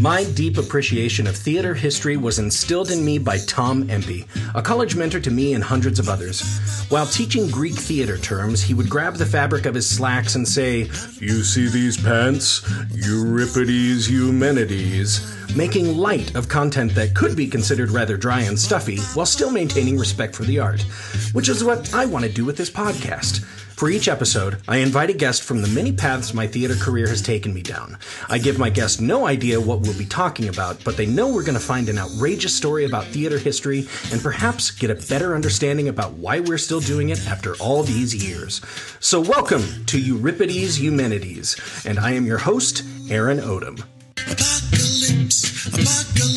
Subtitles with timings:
[0.00, 4.96] My deep appreciation of theater history was instilled in me by Tom Empey, a college
[4.96, 6.42] mentor to me and hundreds of others.
[6.88, 10.90] While teaching Greek theater terms, he would grab the fabric of his slacks and say,
[11.20, 12.68] You see these pants?
[12.90, 19.26] Euripides Eumenides making light of content that could be considered rather dry and stuffy while
[19.26, 20.82] still maintaining respect for the art,
[21.32, 23.44] which is what I want to do with this podcast.
[23.74, 27.20] For each episode, I invite a guest from the many paths my theater career has
[27.20, 27.98] taken me down.
[28.28, 31.42] I give my guest no idea what we'll be talking about, but they know we're
[31.42, 35.88] going to find an outrageous story about theater history and perhaps get a better understanding
[35.88, 38.60] about why we're still doing it after all these years.
[39.00, 43.82] So, welcome to Euripides Eumenides, and I am your host, Aaron Odom.
[44.18, 46.33] Apocalypse, apocalypse,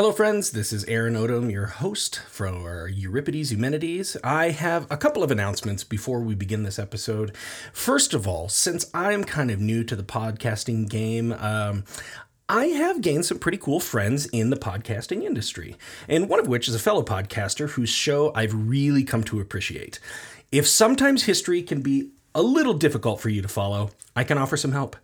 [0.00, 0.52] Hello, friends.
[0.52, 4.16] This is Aaron Odom, your host for Euripides Eumenides.
[4.24, 7.36] I have a couple of announcements before we begin this episode.
[7.74, 11.84] First of all, since I'm kind of new to the podcasting game, um,
[12.48, 15.76] I have gained some pretty cool friends in the podcasting industry,
[16.08, 20.00] and one of which is a fellow podcaster whose show I've really come to appreciate.
[20.50, 24.56] If sometimes history can be a little difficult for you to follow, I can offer
[24.56, 24.96] some help.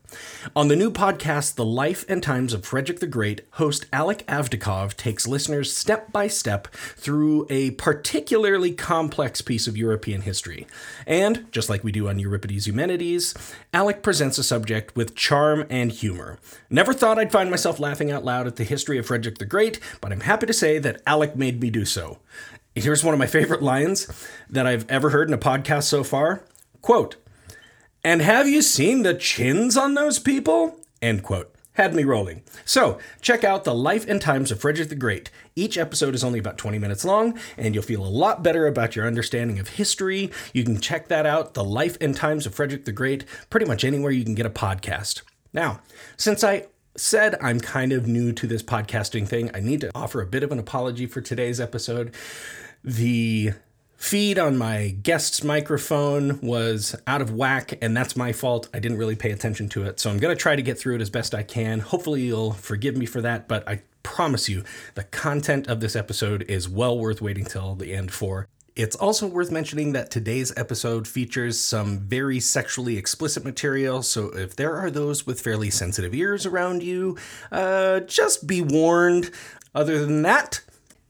[0.54, 4.94] On the new podcast, The Life and Times of Frederick the Great, host Alec Avdikov
[4.94, 10.66] takes listeners step by step through a particularly complex piece of European history.
[11.06, 13.34] And, just like we do on Euripides Eumenides,
[13.72, 16.38] Alec presents a subject with charm and humor.
[16.70, 19.80] Never thought I'd find myself laughing out loud at the history of Frederick the Great,
[20.00, 22.18] but I'm happy to say that Alec made me do so.
[22.76, 24.06] Here's one of my favorite lines
[24.48, 26.44] that I've ever heard in a podcast so far.
[26.82, 27.16] Quote,
[28.06, 30.78] and have you seen the chins on those people?
[31.02, 31.52] End quote.
[31.72, 32.44] Had me rolling.
[32.64, 35.28] So, check out The Life and Times of Frederick the Great.
[35.56, 38.94] Each episode is only about 20 minutes long, and you'll feel a lot better about
[38.94, 40.30] your understanding of history.
[40.52, 43.82] You can check that out, The Life and Times of Frederick the Great, pretty much
[43.82, 45.22] anywhere you can get a podcast.
[45.52, 45.80] Now,
[46.16, 50.22] since I said I'm kind of new to this podcasting thing, I need to offer
[50.22, 52.14] a bit of an apology for today's episode.
[52.84, 53.54] The
[53.96, 58.68] feed on my guest's microphone was out of whack, and that's my fault.
[58.72, 59.98] I didn't really pay attention to it.
[60.00, 61.80] So I'm going to try to get through it as best I can.
[61.80, 64.62] Hopefully, you'll forgive me for that, but I promise you
[64.94, 68.46] the content of this episode is well worth waiting till the end for.
[68.76, 74.54] It's also worth mentioning that today's episode features some very sexually explicit material, so if
[74.54, 77.16] there are those with fairly sensitive ears around you,
[77.50, 79.30] uh, just be warned.
[79.74, 80.60] Other than that,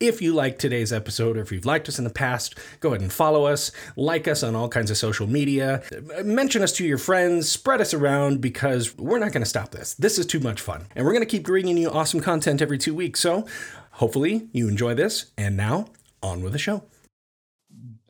[0.01, 3.01] if you like today's episode or if you've liked us in the past, go ahead
[3.01, 5.83] and follow us, like us on all kinds of social media,
[6.25, 9.95] mention us to your friends, spread us around because we're not going to stop this.
[9.95, 10.87] This is too much fun.
[10.95, 13.21] And we're going to keep bringing you awesome content every two weeks.
[13.21, 13.47] So
[13.93, 15.33] hopefully you enjoy this.
[15.39, 15.87] And now,
[16.23, 16.83] on with the show.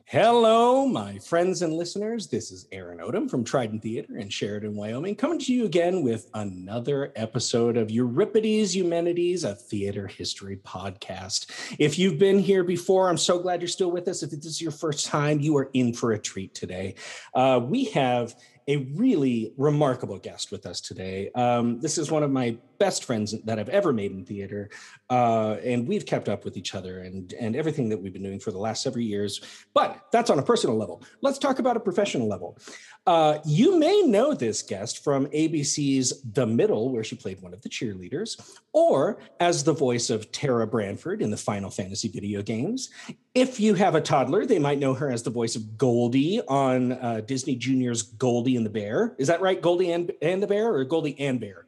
[0.09, 2.27] Hello, my friends and listeners.
[2.27, 6.29] This is Aaron Odom from Trident Theater in Sheridan, Wyoming, coming to you again with
[6.33, 11.75] another episode of Euripides Eumenides, a theater history podcast.
[11.77, 14.23] If you've been here before, I'm so glad you're still with us.
[14.23, 16.95] If this is your first time, you are in for a treat today.
[17.33, 18.33] Uh, we have
[18.67, 21.31] a really remarkable guest with us today.
[21.35, 24.69] Um, this is one of my best friends that I've ever made in theater,
[25.09, 28.39] uh, and we've kept up with each other and and everything that we've been doing
[28.39, 29.41] for the last several years.
[29.73, 31.01] But that's on a personal level.
[31.21, 32.57] Let's talk about a professional level.
[33.07, 37.61] Uh, you may know this guest from ABC's The Middle, where she played one of
[37.61, 42.89] the cheerleaders, or as the voice of Terra Branford in the Final Fantasy video games.
[43.33, 46.91] If you have a toddler, they might know her as the voice of Goldie on
[46.91, 49.15] uh, Disney Junior's Goldie and the Bear.
[49.17, 49.61] Is that right?
[49.61, 51.65] Goldie and, and the Bear or Goldie and Bear?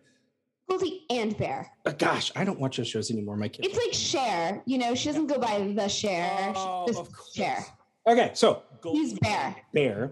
[0.69, 1.71] Goldie and Bear.
[1.85, 3.38] Uh, gosh, I don't watch those shows anymore.
[3.38, 3.65] My kids.
[3.69, 4.62] It's like Cher.
[4.65, 6.51] You know, she doesn't go by the Cher.
[6.53, 7.33] Oh, Just of course.
[7.33, 7.65] Cher.
[8.06, 9.56] Okay, so He's Bear.
[9.74, 10.12] Bear.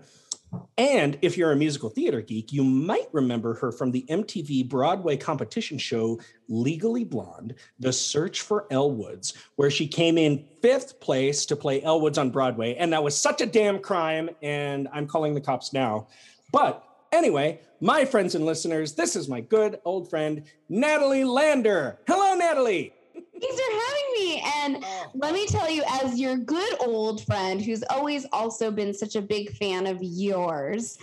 [0.77, 5.17] And if you're a musical theater geek, you might remember her from the MTV Broadway
[5.17, 11.45] competition show Legally Blonde, The Search for Elle Woods, where she came in fifth place
[11.47, 12.75] to play Elle Woods on Broadway.
[12.75, 14.29] And that was such a damn crime.
[14.41, 16.07] And I'm calling the cops now.
[16.51, 21.99] But anyway, my friends and listeners, this is my good old friend, Natalie Lander.
[22.07, 22.93] Hello, Natalie.
[23.39, 24.43] Thanks for having me.
[24.57, 29.15] And let me tell you, as your good old friend who's always also been such
[29.15, 30.97] a big fan of yours,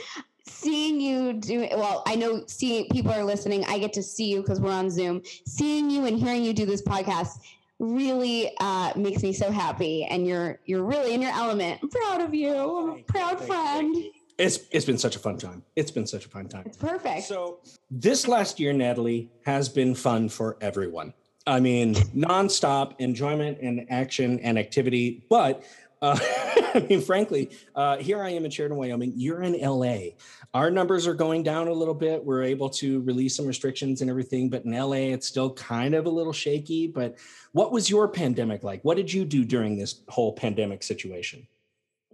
[0.47, 4.43] seeing you do well i know seeing people are listening i get to see you
[4.43, 5.23] because we're on zoom.
[5.47, 7.39] Seeing you and hearing you do this podcast
[7.79, 10.05] really uh, makes me so happy.
[10.05, 11.81] And you're you're really in your element.
[11.83, 12.55] I'm proud of you.
[12.55, 13.97] I'm a proud friend.
[14.39, 15.63] it's it's been such a fun time.
[15.77, 16.65] It's been such a fun time.
[16.67, 17.25] It's perfect.
[17.25, 17.61] So
[17.91, 21.15] this last year natalie has been fun for everyone
[21.47, 25.65] i mean nonstop enjoyment and action and activity but
[26.05, 26.19] uh,
[26.75, 29.15] I mean, frankly, uh, here I am in Sheridan, Wyoming.
[29.17, 30.11] You're in LA.
[30.53, 32.23] Our numbers are going down a little bit.
[32.23, 36.07] We're able to release some restrictions and everything, but in LA, it's still kind of
[36.07, 36.89] a little shaky.
[36.89, 37.17] But
[37.53, 38.83] what was your pandemic like?
[38.83, 41.47] What did you do during this whole pandemic situation?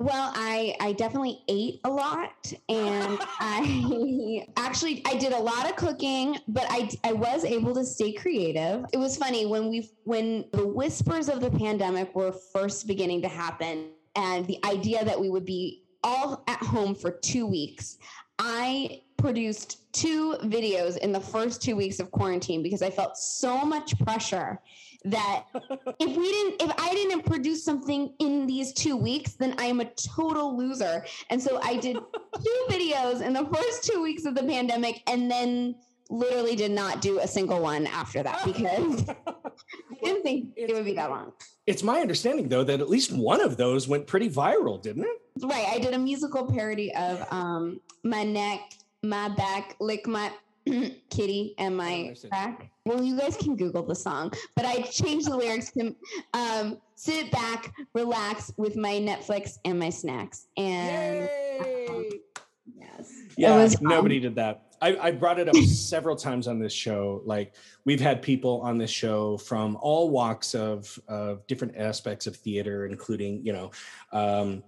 [0.00, 5.76] Well, I I definitely ate a lot, and I actually I did a lot of
[5.76, 8.87] cooking, but I I was able to stay creative.
[8.94, 13.29] It was funny when we when the whispers of the pandemic were first beginning to
[13.29, 17.99] happen, and the idea that we would be all at home for two weeks.
[18.38, 23.64] I produced two videos in the first two weeks of quarantine because I felt so
[23.64, 24.61] much pressure
[25.05, 25.44] that
[25.99, 29.87] if we didn't if i didn't produce something in these two weeks then i'm a
[30.17, 31.05] total loser.
[31.31, 31.96] And so i did
[32.44, 35.76] two videos in the first two weeks of the pandemic and then
[36.11, 39.32] literally did not do a single one after that because i
[40.02, 41.32] didn't think it would be that long.
[41.66, 45.20] It's my understanding though that at least one of those went pretty viral didn't it?
[45.43, 45.66] Right.
[45.69, 48.61] I did a musical parody of um my neck
[49.02, 50.31] my back lick my
[51.11, 52.70] kitty and my back.
[52.85, 55.94] Well, you guys can Google the song, but I changed the lyrics to
[56.35, 60.49] um, sit back, relax with my Netflix and my snacks.
[60.56, 61.29] And
[61.88, 62.08] um,
[62.76, 64.67] yes, yeah, nobody did that.
[64.82, 67.20] I, I, brought it up several times on this show.
[67.26, 67.55] Like
[67.85, 72.87] we've had people on this show from all walks of of different aspects of theater,
[72.87, 73.70] including you know.
[74.12, 74.62] Um,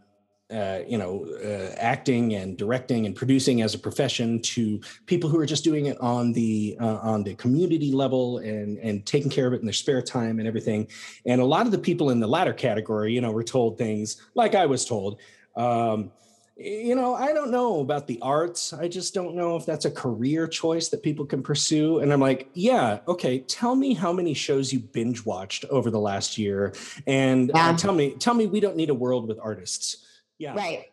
[0.52, 5.38] uh, you know, uh, acting and directing and producing as a profession to people who
[5.38, 9.46] are just doing it on the uh, on the community level and and taking care
[9.46, 10.86] of it in their spare time and everything.
[11.26, 14.20] And a lot of the people in the latter category, you know, were told things
[14.34, 15.20] like I was told.
[15.56, 16.12] Um,
[16.56, 18.72] you know, I don't know about the arts.
[18.72, 22.00] I just don't know if that's a career choice that people can pursue.
[22.00, 23.40] And I'm like, yeah, okay.
[23.40, 26.74] Tell me how many shows you binge watched over the last year,
[27.06, 30.04] and uh, tell me, tell me we don't need a world with artists
[30.38, 30.54] yeah.
[30.54, 30.86] Right.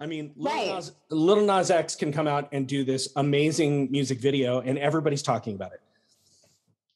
[0.00, 0.74] I mean, Little, right.
[0.74, 5.22] Nas, Lil Nas X can come out and do this amazing music video, and everybody's
[5.22, 5.80] talking about it.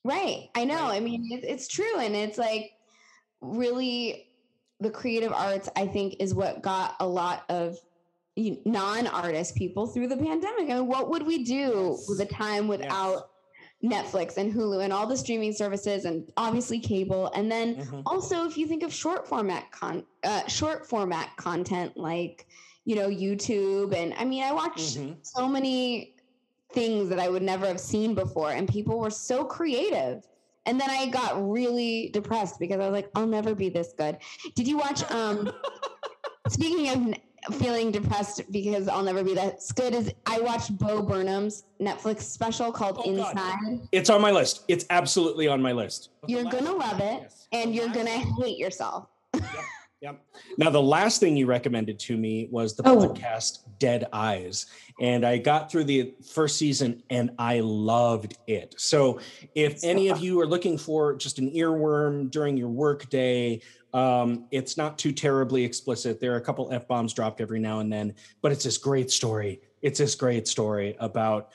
[0.05, 0.51] Right.
[0.55, 0.89] I know.
[0.89, 0.97] Right.
[0.97, 1.99] I mean, it, it's true.
[1.99, 2.73] And it's like
[3.41, 4.29] really
[4.81, 7.79] the creative arts, I think, is what got a lot of
[8.37, 10.71] non artist people through the pandemic.
[10.71, 13.23] I mean, what would we do with a time without yes.
[13.85, 17.31] Netflix and Hulu and all the streaming services and obviously cable.
[17.35, 18.01] And then mm-hmm.
[18.07, 22.47] also if you think of short format con uh, short format content like
[22.87, 25.15] you know YouTube and I mean I watched mm-hmm.
[25.23, 26.15] so many
[26.73, 30.27] things that I would never have seen before and people were so creative.
[30.67, 34.17] And then I got really depressed because I was like I'll never be this good.
[34.55, 35.53] Did you watch um
[36.49, 37.15] speaking of
[37.53, 42.73] feeling depressed because I'll never be that good is I watched Bo Burnham's Netflix special
[42.73, 43.35] called oh, Inside.
[43.35, 43.89] God.
[43.93, 44.65] It's on my list.
[44.69, 46.11] It's absolutely on my list.
[46.27, 47.49] You're gonna love it yes.
[47.53, 49.09] and you're gonna hate yourself.
[49.35, 49.45] yep.
[50.05, 50.23] Yep.
[50.59, 53.09] Now, the last thing you recommended to me was the oh.
[53.09, 54.67] podcast Dead Eyes.
[55.01, 58.75] And I got through the first season and I loved it.
[58.77, 59.19] So,
[59.55, 63.63] if any of you are looking for just an earworm during your workday,
[63.95, 66.21] um, it's not too terribly explicit.
[66.21, 69.11] There are a couple f bombs dropped every now and then, but it's this great
[69.11, 69.61] story.
[69.83, 71.51] It's this great story about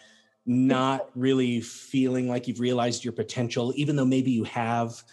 [0.45, 5.03] not really feeling like you've realized your potential, even though maybe you have.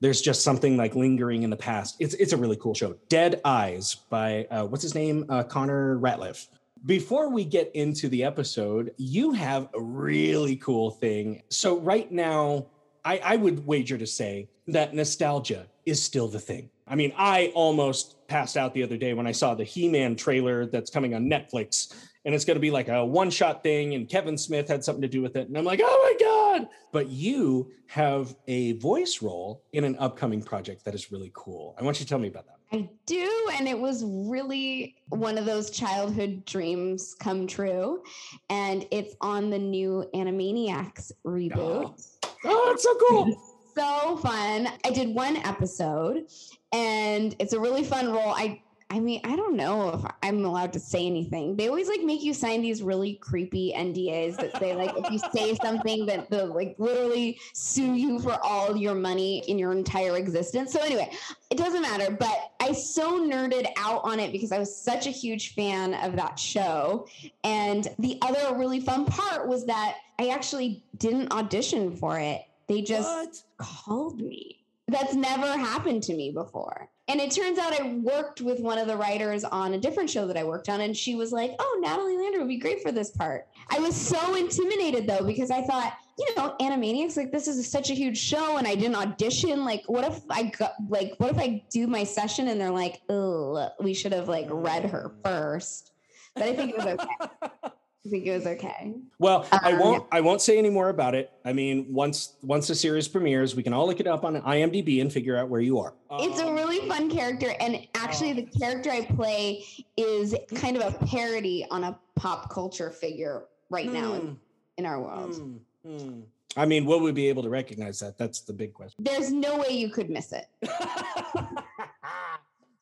[0.00, 1.96] There's just something like lingering in the past.
[2.00, 2.96] It's it's a really cool show.
[3.10, 5.26] Dead Eyes by uh, what's his name?
[5.28, 6.46] Uh, Connor Ratliff.
[6.86, 11.42] Before we get into the episode, you have a really cool thing.
[11.50, 12.68] So right now,
[13.04, 16.70] I, I would wager to say that nostalgia is still the thing.
[16.86, 20.16] I mean, I almost passed out the other day when I saw the He Man
[20.16, 23.94] trailer that's coming on Netflix, and it's going to be like a one shot thing,
[23.94, 25.48] and Kevin Smith had something to do with it.
[25.48, 26.68] And I'm like, oh my God.
[26.92, 31.76] But you have a voice role in an upcoming project that is really cool.
[31.78, 32.56] I want you to tell me about that.
[32.72, 33.48] I do.
[33.54, 38.02] And it was really one of those childhood dreams come true.
[38.48, 41.56] And it's on the new Animaniacs reboot.
[41.56, 41.94] Oh,
[42.44, 44.68] oh that's so cool so fun.
[44.84, 46.26] I did one episode
[46.72, 48.34] and it's a really fun role.
[48.34, 48.62] I
[48.92, 51.54] I mean, I don't know if I'm allowed to say anything.
[51.54, 55.20] They always like make you sign these really creepy NDAs that say like if you
[55.32, 60.16] say something that they'll like literally sue you for all your money in your entire
[60.16, 60.72] existence.
[60.72, 61.12] So anyway,
[61.50, 62.10] it doesn't matter.
[62.10, 66.16] But I so nerded out on it because I was such a huge fan of
[66.16, 67.06] that show.
[67.44, 72.42] And the other really fun part was that I actually didn't audition for it.
[72.70, 73.42] They just What?
[73.58, 74.60] called me.
[74.86, 76.88] That's never happened to me before.
[77.08, 80.28] And it turns out I worked with one of the writers on a different show
[80.28, 82.92] that I worked on, and she was like, Oh, Natalie Lander would be great for
[82.92, 83.48] this part.
[83.70, 87.90] I was so intimidated though, because I thought, you know, Animaniacs, like this is such
[87.90, 89.64] a huge show, and I didn't audition.
[89.64, 93.00] Like, what if I got like what if I do my session and they're like,
[93.08, 95.24] oh, we should have like read her mm.
[95.24, 95.90] first.
[96.36, 97.72] But I think it was okay.
[98.04, 98.94] I think it was okay.
[99.18, 100.06] Well, I Um, won't.
[100.10, 101.30] I won't say any more about it.
[101.44, 105.02] I mean, once once the series premieres, we can all look it up on IMDb
[105.02, 105.92] and figure out where you are.
[106.12, 109.66] It's a really fun character, and actually, the character I play
[109.98, 114.32] is kind of a parody on a pop culture figure right now in, hmm,
[114.78, 115.36] in our world.
[115.36, 116.20] hmm, hmm.
[116.56, 118.16] I mean, will we be able to recognize that?
[118.16, 119.04] That's the big question.
[119.04, 120.46] There's no way you could miss it.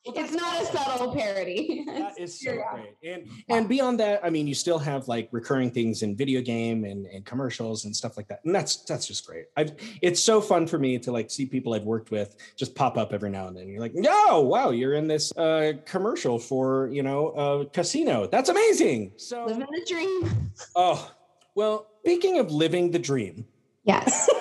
[0.05, 1.85] it's not a subtle parody.
[1.87, 2.63] That It's so true.
[2.73, 2.95] great.
[3.13, 6.85] And and beyond that, I mean, you still have like recurring things in video game
[6.85, 8.41] and, and commercials and stuff like that.
[8.45, 9.47] And that's that's just great.
[9.57, 12.97] I've it's so fun for me to like see people I've worked with just pop
[12.97, 13.69] up every now and then.
[13.69, 18.27] You're like, no, wow, you're in this uh commercial for, you know, a casino.
[18.27, 19.13] That's amazing.
[19.17, 20.51] So Living the dream.
[20.75, 21.13] oh
[21.55, 23.45] well, speaking of living the dream,
[23.85, 24.29] Yes.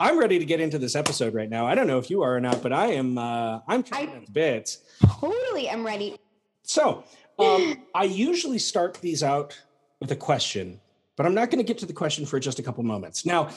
[0.00, 1.66] I'm ready to get into this episode right now.
[1.66, 4.32] I don't know if you are or not, but I am uh I'm chomping at
[4.32, 4.78] bits.
[5.20, 5.68] totally.
[5.68, 6.16] I'm ready.
[6.62, 7.04] So
[7.38, 9.60] um, I usually start these out
[10.00, 10.80] with a question,
[11.16, 13.26] but I'm not going to get to the question for just a couple moments.
[13.26, 13.50] Now,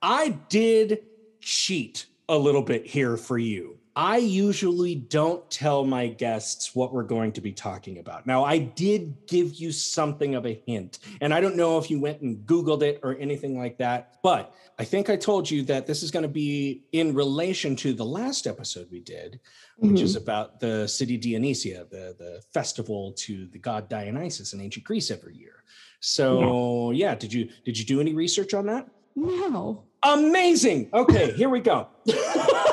[0.00, 1.00] I did
[1.40, 3.79] cheat a little bit here for you.
[3.96, 8.26] I usually don't tell my guests what we're going to be talking about.
[8.26, 12.00] Now, I did give you something of a hint, and I don't know if you
[12.00, 15.86] went and Googled it or anything like that, but I think I told you that
[15.86, 19.40] this is going to be in relation to the last episode we did,
[19.76, 20.22] which is mm-hmm.
[20.22, 25.36] about the city Dionysia, the, the festival to the god Dionysus in ancient Greece every
[25.36, 25.64] year.
[26.00, 28.88] So yeah, did you did you do any research on that?
[29.16, 29.84] no.
[30.02, 30.88] Amazing.
[30.94, 31.88] Okay, here we go.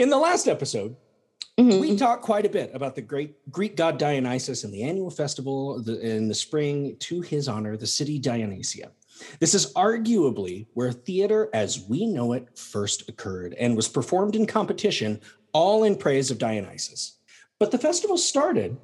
[0.00, 0.96] in the last episode,
[1.58, 1.78] Mhm.
[1.78, 5.86] we talked quite a bit about the great Greek god Dionysus and the annual festival
[5.88, 8.92] in the spring to his honor, the city Dionysia.
[9.40, 14.46] This is arguably where theater as we know it first occurred and was performed in
[14.46, 15.20] competition,
[15.52, 17.18] all in praise of Dionysus.
[17.58, 18.78] But the festival started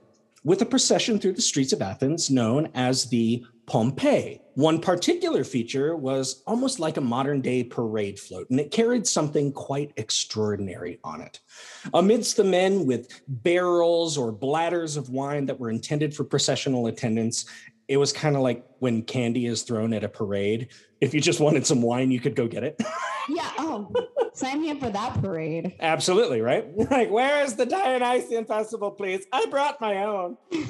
[0.44, 4.42] with a procession through the streets of Athens known as the pompe.
[4.56, 9.52] One particular feature was almost like a modern day parade float, and it carried something
[9.52, 11.40] quite extraordinary on it.
[11.92, 17.44] Amidst the men with barrels or bladders of wine that were intended for processional attendance,
[17.86, 20.68] it was kind of like when candy is thrown at a parade.
[21.02, 22.82] If you just wanted some wine, you could go get it.
[23.28, 23.50] Yeah.
[23.58, 23.92] Oh,
[24.32, 25.74] sign me up for that parade.
[25.80, 26.66] Absolutely, right?
[26.90, 29.26] Like, where is the Dionysian festival, please?
[29.32, 30.38] I brought my own.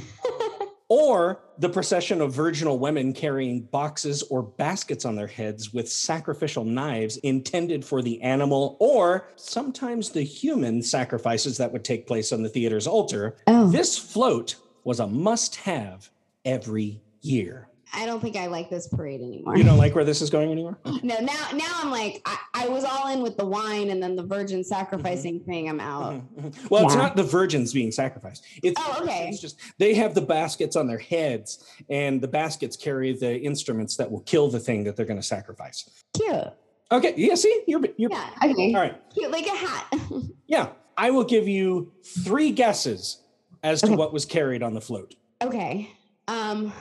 [0.89, 6.65] or the procession of virginal women carrying boxes or baskets on their heads with sacrificial
[6.65, 12.43] knives intended for the animal or sometimes the human sacrifices that would take place on
[12.43, 13.37] the theater's altar.
[13.47, 16.11] Oh, This float was a must have
[16.45, 17.69] every year.
[17.97, 19.57] I don't think I like this parade anymore.
[19.57, 20.79] You don't like where this is going anymore?
[21.03, 24.15] No, now now I'm like I, I was all in with the wine and then
[24.17, 25.51] the virgin sacrificing Mm-hmm.
[25.51, 25.69] thing.
[25.69, 26.15] I'm out.
[26.15, 26.71] Mhm, mhm.
[26.71, 28.45] Well, it's not the virgins being sacrificed.
[28.63, 29.29] It's, Oh, okay.
[29.29, 33.97] it's just they have the baskets on their heads, and the baskets carry the instruments
[33.97, 35.89] that will kill the thing that they're going to sacrifice.
[36.15, 36.53] Cute.
[36.93, 38.31] Okay, yeah, see, you're, you're Yeah.
[38.45, 38.75] Okay.
[38.75, 39.01] all right.
[39.15, 39.87] Cute like a hat.
[40.49, 41.93] Yeah, I will give you
[42.25, 43.21] three guesses
[43.65, 43.97] as to Okay.
[43.97, 45.15] what was carried on the float.
[45.43, 45.91] okay.
[46.29, 46.73] Um,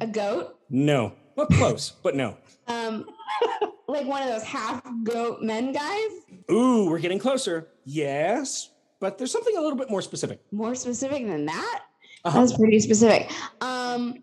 [0.00, 0.58] a goat.
[0.70, 2.36] No, well, close, but no.
[2.66, 3.06] Um,
[3.88, 6.10] like one of those half goat men guys.
[6.50, 7.68] Ooh, we're getting closer.
[7.84, 10.40] Yes, but there's something a little bit more specific.
[10.52, 11.80] More specific than that.
[12.24, 12.40] Uh-huh.
[12.40, 13.30] That's pretty specific.
[13.60, 14.22] Um,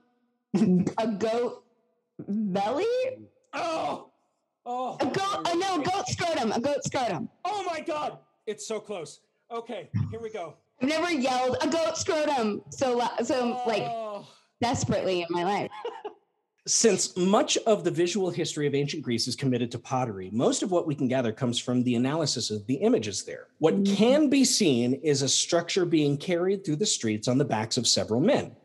[0.97, 1.63] a goat
[2.27, 2.85] belly.
[3.53, 4.09] Oh,
[4.65, 5.15] oh, A goat.
[5.45, 6.51] Oh no, goat scrotum.
[6.51, 7.29] A goat scrotum.
[7.45, 8.17] oh my God!
[8.47, 9.21] It's so close.
[9.51, 10.55] Okay, here we go.
[10.81, 14.27] I've never yelled a goat scrotum so so like Oh.
[14.63, 15.69] Desperately in my life.
[16.65, 20.71] Since much of the visual history of ancient Greece is committed to pottery, most of
[20.71, 23.47] what we can gather comes from the analysis of the images there.
[23.59, 23.95] What Mhm.
[23.97, 27.85] can be seen is a structure being carried through the streets on the backs of
[27.85, 28.55] several men.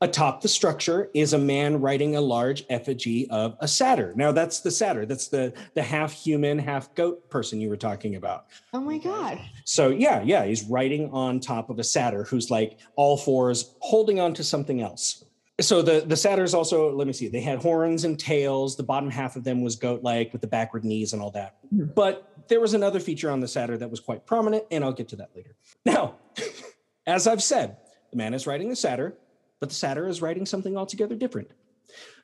[0.00, 4.14] Atop the structure is a man riding a large effigy of a satyr.
[4.16, 5.04] Now that's the satyr.
[5.04, 8.46] That's the the half human, half goat person you were talking about.
[8.72, 9.38] Oh my god.
[9.66, 14.18] So yeah, yeah, he's riding on top of a satyr who's like all fours holding
[14.18, 15.22] on to something else.
[15.60, 18.76] So the the satyrs also, let me see, they had horns and tails.
[18.76, 21.56] The bottom half of them was goat-like with the backward knees and all that.
[21.72, 21.94] Mhm.
[21.94, 25.08] But there was another feature on the satyr that was quite prominent, and I'll get
[25.08, 25.54] to that later.
[25.84, 26.16] Now,
[27.06, 27.76] as I've said,
[28.10, 29.14] the man is riding the satyr,
[29.60, 31.50] but the satyr is riding something altogether different.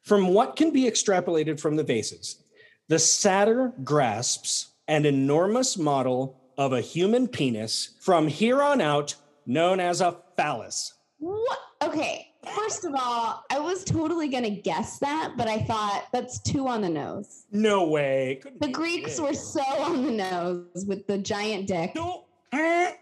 [0.02, 2.42] From what can be extrapolated from the vases,
[2.88, 9.14] the satyr grasps an enormous model of a human penis from here on out
[9.46, 10.94] known as a phallus.
[11.18, 11.58] What?
[11.82, 12.27] Okay.
[12.56, 16.82] First of all, I was totally gonna guess that, but I thought that's too on
[16.82, 17.44] the nose.
[17.52, 18.38] No way.
[18.42, 21.94] Couldn't The Greeks were so on the nose with the giant dick.
[21.94, 22.24] No.
[22.52, 22.92] Mm,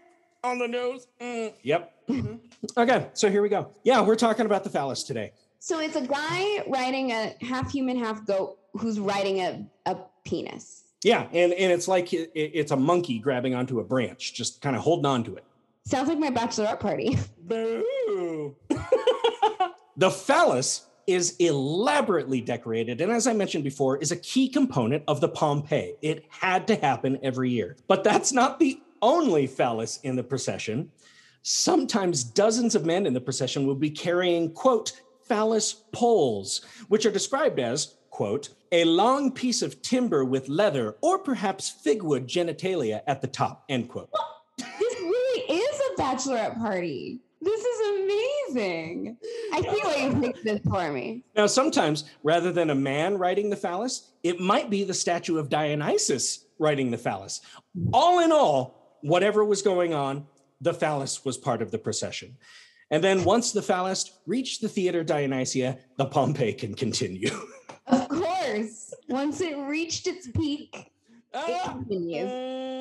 [0.43, 1.07] on the nose.
[1.21, 1.53] Mm.
[1.63, 1.93] Yep.
[2.09, 2.39] Mhm.
[2.77, 3.69] Okay, so here we go.
[3.83, 5.31] Yeah, we're talking about the phallus today.
[5.59, 10.83] So it's a guy riding a half human, half goat who's riding a, a penis.
[11.03, 14.75] Yeah, and, and it's like it, it's a monkey grabbing onto a branch, just kind
[14.75, 15.43] of holding on to it.
[15.85, 17.17] Sounds like my bachelorette party.
[17.39, 18.55] Boo.
[19.99, 25.21] The phallus is elaborately decorated and as I mentioned before is a key component of
[25.21, 25.95] the pompe.
[26.03, 27.77] It had to happen every year.
[27.87, 30.91] But that's not the only phallus in the procession.
[31.41, 37.11] Sometimes dozens of men in the procession will be carrying quote phallus poles, which are
[37.11, 43.21] described as quote a long piece of timber with leather or perhaps figwood genitalia at
[43.21, 44.11] the top end quote.
[44.57, 47.19] this really is a bachelorette party.
[47.39, 49.17] This is amazing.
[49.53, 51.23] I feel like you picked this for me.
[51.35, 55.49] Now, sometimes rather than a man riding the phallus, it might be the statue of
[55.49, 57.41] Dionysus riding the phallus.
[57.93, 60.25] All in all, whatever was going on,
[60.61, 62.35] the phallus was part of the procession.
[62.89, 67.29] And then once the phallus reached the theater Dionysia, the pompe can continue.
[67.89, 68.93] Of course.
[69.07, 70.85] Once it reached its peak, it
[71.33, 72.29] Ah, continues.
[72.29, 72.76] mm,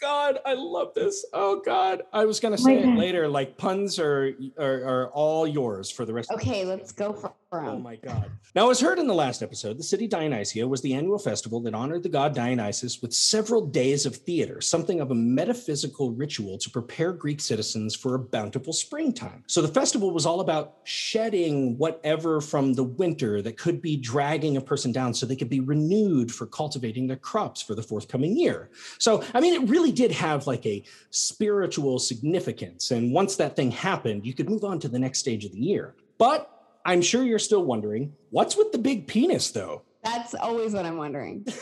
[0.00, 1.24] God, I love this.
[1.32, 2.98] Oh God, I was gonna Oh say it God.
[2.98, 3.28] later.
[3.28, 6.30] Like puns are, are are all yours for the rest.
[6.30, 8.30] of the Okay, let's go for Oh my God.
[8.54, 11.74] Now, as heard in the last episode, the city Dionysia was the annual festival that
[11.74, 16.70] honored the god Dionysus with several days of theater, something of a metaphysical ritual to
[16.70, 19.42] prepare Greek citizens for a bountiful springtime.
[19.48, 24.56] So the festival was all about shedding whatever from the winter that could be dragging
[24.56, 28.36] a person down so they could be renewed for cultivating their crops for the forthcoming
[28.36, 28.70] year.
[28.98, 32.92] So, I mean, it really did have like a spiritual significance.
[32.92, 35.60] And once that thing happened, you could move on to the next stage of the
[35.60, 35.96] year.
[36.16, 39.82] But I'm sure you're still wondering what's with the big penis, though?
[40.02, 41.46] That's always what I'm wondering.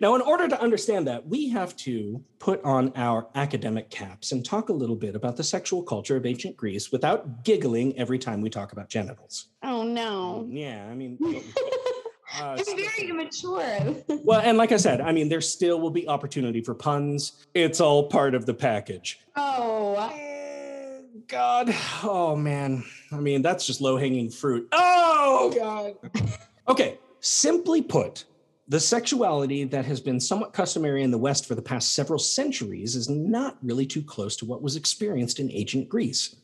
[0.00, 4.44] Now, in order to understand that, we have to put on our academic caps and
[4.44, 8.40] talk a little bit about the sexual culture of ancient Greece without giggling every time
[8.40, 9.48] we talk about genitals.
[9.62, 10.46] Oh no.
[10.50, 11.18] Yeah, I mean,
[12.40, 13.96] uh, I'm very immature.
[14.24, 17.44] well, and like I said, I mean, there still will be opportunity for puns.
[17.54, 19.20] It's all part of the package.
[19.36, 19.94] Oh,
[21.28, 21.74] God.
[22.02, 22.84] Oh, man.
[23.10, 24.68] I mean, that's just low hanging fruit.
[24.72, 26.22] Oh, God.
[26.68, 26.98] Okay.
[27.20, 28.24] Simply put,
[28.68, 32.96] the sexuality that has been somewhat customary in the West for the past several centuries
[32.96, 36.36] is not really too close to what was experienced in ancient Greece.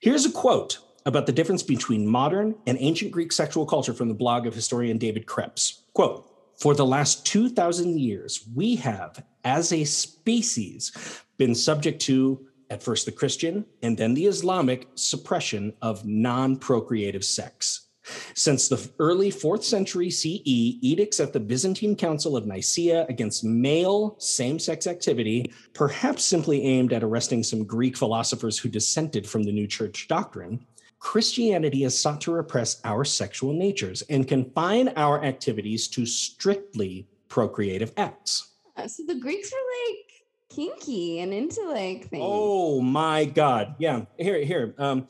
[0.00, 4.14] Here's a quote about the difference between modern and ancient Greek sexual culture from the
[4.14, 5.84] blog of historian David Krebs.
[5.94, 6.24] Quote,
[6.58, 13.06] for the last 2,000 years, we have, as a species, been subject to, at first
[13.06, 17.88] the Christian and then the Islamic suppression of non procreative sex.
[18.34, 24.16] Since the early fourth century CE, edicts at the Byzantine Council of Nicaea against male
[24.18, 29.52] same sex activity, perhaps simply aimed at arresting some Greek philosophers who dissented from the
[29.52, 30.64] new church doctrine,
[31.00, 37.92] Christianity has sought to repress our sexual natures and confine our activities to strictly procreative
[37.96, 38.54] acts.
[38.76, 39.58] Uh, so the Greeks were
[39.90, 40.07] like
[40.48, 42.24] kinky and into like things.
[42.26, 43.74] Oh my God.
[43.78, 44.02] Yeah.
[44.16, 44.74] Here, here.
[44.78, 45.08] Um,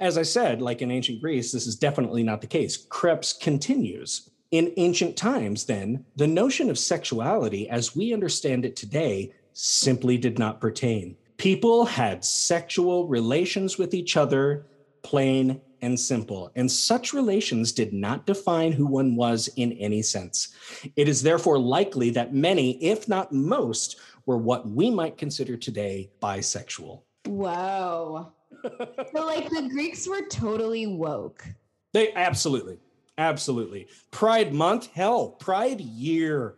[0.00, 2.76] as I said, like in ancient Greece, this is definitely not the case.
[2.88, 4.30] Krebs continues.
[4.50, 10.38] In ancient times, then, the notion of sexuality as we understand it today simply did
[10.38, 11.16] not pertain.
[11.36, 14.66] People had sexual relations with each other,
[15.02, 20.48] plain and simple, and such relations did not define who one was in any sense.
[20.96, 26.10] It is therefore likely that many, if not most, were what we might consider today
[26.20, 27.00] bisexual.
[27.26, 28.30] Whoa.
[28.62, 31.46] so like the Greeks were totally woke.
[31.94, 32.78] They absolutely,
[33.16, 33.88] absolutely.
[34.10, 36.56] Pride month, hell, Pride year.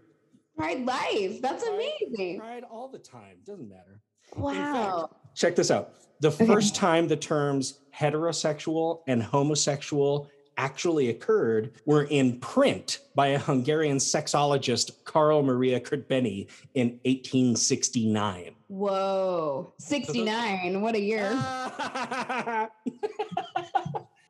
[0.57, 1.41] Pride life.
[1.41, 2.41] That's amazing.
[2.41, 3.37] Pride all the time.
[3.47, 4.01] Doesn't matter.
[4.37, 5.09] Wow.
[5.37, 5.95] Check this out.
[6.19, 6.47] The Okay.
[6.47, 10.29] first time the terms heterosexual and homosexual
[10.61, 18.55] actually occurred were in print by a Hungarian sexologist, Karl Maria Kertbeny, in 1869.
[18.69, 19.73] Whoa.
[19.79, 20.83] 69.
[20.83, 21.31] What a year.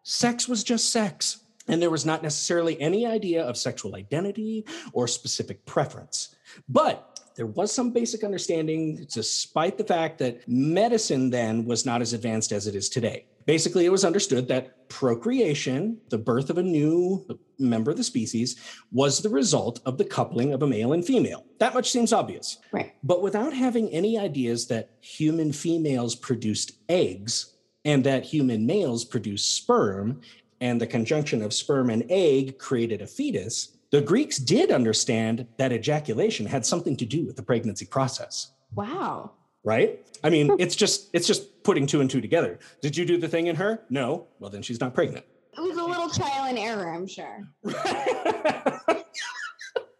[0.05, 1.41] sex was just sex.
[1.67, 6.35] And there was not necessarily any idea of sexual identity or specific preference.
[6.69, 12.13] But there was some basic understanding, despite the fact that medicine then was not as
[12.13, 13.25] advanced as it is today.
[13.47, 17.27] Basically, it was understood that procreation, the birth of a new
[17.59, 18.61] member of the species,
[18.93, 21.47] was the result of the coupling of a male and female.
[21.61, 22.59] That much seems obvious.
[22.73, 22.93] Right.
[23.03, 29.57] But without having any ideas that human females produced eggs and that human males produced
[29.57, 30.21] sperm,
[30.61, 35.73] and the conjunction of sperm and egg created a fetus, the Greeks did understand that
[35.73, 39.33] ejaculation had something to do with the pregnancy process, Wow.
[39.65, 40.07] right?
[40.23, 42.59] I mean, it's just it's just putting two and two together.
[42.83, 43.81] Did you do the thing in her?
[43.91, 44.27] No.
[44.39, 45.25] Well, then she's not pregnant.
[45.57, 47.49] It was a little trial and error, I'm sure.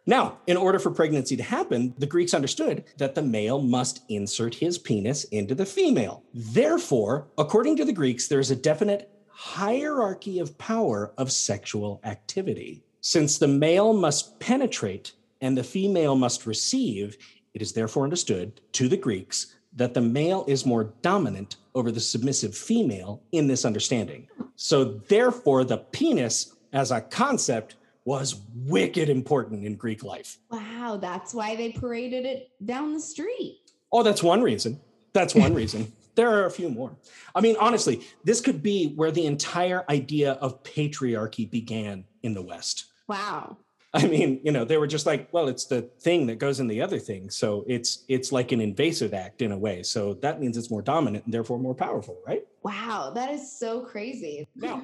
[0.07, 4.55] now, in order for pregnancy to happen, the Greeks understood that the male must insert
[4.55, 6.23] his penis into the female.
[6.33, 12.83] Therefore, according to the Greeks, there's a definite hierarchy of power of sexual activity.
[13.01, 17.17] Since the male must penetrate and the female must receive,
[17.53, 21.99] it is therefore understood to the Greeks that the male is more dominant over the
[21.99, 24.27] submissive female in this understanding.
[24.55, 30.37] So, therefore, the penis as a concept was wicked important in Greek life.
[30.49, 30.97] Wow.
[31.01, 33.71] That's why they paraded it down the street.
[33.91, 34.79] Oh, that's one reason.
[35.13, 35.91] That's one reason.
[36.13, 36.91] There are a few more.
[37.33, 42.41] I mean, honestly, this could be where the entire idea of patriarchy began in the
[42.41, 42.90] West.
[43.07, 43.57] Wow.
[43.93, 46.67] I mean, you know, they were just like, well, it's the thing that goes in
[46.67, 47.29] the other thing.
[47.29, 49.83] So it's it's like an invasive act in a way.
[49.83, 52.43] So that means it's more dominant and therefore more powerful, right?
[52.63, 53.11] Wow.
[53.13, 54.47] That is so crazy.
[54.55, 54.83] Now,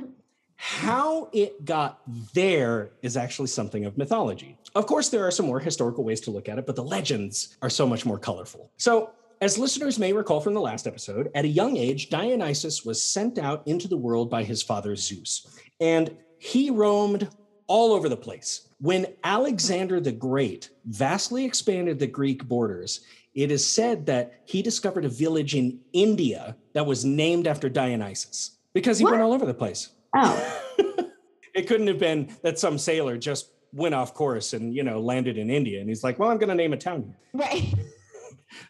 [0.58, 2.02] how it got
[2.34, 4.58] there is actually something of mythology.
[4.76, 7.56] Of course, there are some more historical ways to look at it, but the legends
[7.62, 8.72] are so much more colorful.
[8.78, 13.02] So, as listeners may recall from the last episode, at a young age, Dionysus was
[13.02, 15.46] sent out into the world by his father Zeus,
[15.80, 17.30] and he roamed
[17.68, 18.68] all over the place.
[18.80, 23.02] When Alexander the Great vastly expanded the Greek borders,
[23.34, 28.58] it is said that he discovered a village in India that was named after Dionysus
[28.74, 29.12] because he What?
[29.12, 29.90] went all over the place.
[30.16, 30.62] Oh.
[31.54, 35.38] it couldn't have been that some sailor just went off course and you know landed
[35.38, 37.16] in India and he's like, well, I'm going to name a town here.
[37.34, 37.74] Right.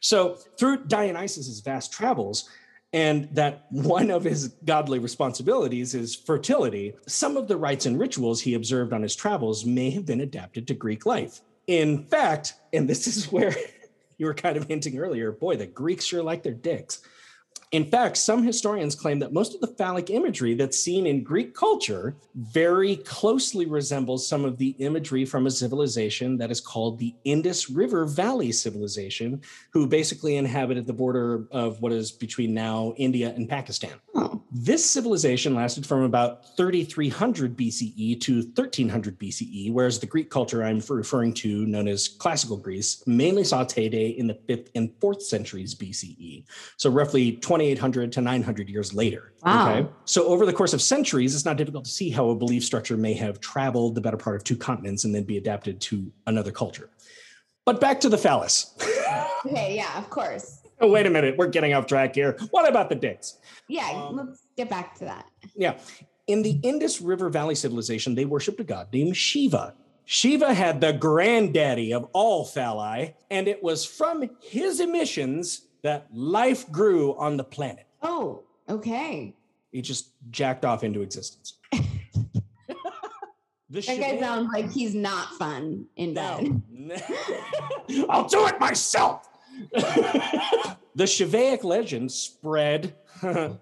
[0.02, 2.50] So through Dionysus's vast travels,
[2.94, 8.42] and that one of his godly responsibilities is fertility, some of the rites and rituals
[8.42, 11.42] he observed on his travels may have been adapted to Greek life.
[11.68, 13.54] In fact, and this is where
[14.18, 17.02] you were kind of hinting earlier, boy, the Greeks sure like their dicks.
[17.72, 21.54] In fact, some historians claim that most of the phallic imagery that's seen in Greek
[21.54, 27.14] culture very closely resembles some of the imagery from a civilization that is called the
[27.26, 33.34] Indus River Valley civilization, who basically inhabited the border of what is between now India
[33.36, 33.92] and Pakistan.
[34.16, 34.42] Oh.
[34.50, 40.82] This civilization lasted from about 3300 BCE to 1300 BCE, whereas the Greek culture I'm
[40.90, 45.22] referring to, known as classical Greece, mainly saw its heyday in the 5th and 4th
[45.22, 46.46] centuries BCE.
[46.78, 49.34] So roughly 2800 to 900 years later.
[49.44, 49.90] Wow.
[50.06, 52.98] So over the course of centuries, it's not difficult to see how a belief structure
[52.98, 56.52] may have traveled the better part of two continents and then be adapted to another
[56.52, 56.90] culture.
[57.66, 58.76] But back to the phallus.
[59.46, 59.76] Okay.
[59.78, 59.98] Yeah.
[59.98, 60.60] Of course.
[60.82, 62.36] oh, wait a minute, we're getting off track here.
[62.50, 63.38] What about the dicks?
[63.70, 63.88] Yeah.
[63.92, 65.26] Um, let's get back to that.
[65.56, 65.78] Yeah.
[66.26, 69.74] In the Indus River Valley civilization, they worshiped a god named Shiva.
[70.04, 76.70] Shiva had the granddaddy of all phalli, and it was from his emissions that life
[76.70, 77.88] grew on the planet.
[78.02, 78.44] Oh.
[78.70, 79.34] Okay.
[79.72, 81.54] He just jacked off into existence.
[81.72, 81.88] the
[83.70, 86.62] That guy sounds like he's not fun in bed.
[88.10, 89.30] I'll do it myself.
[90.96, 93.58] the Shivaic legend spread, spread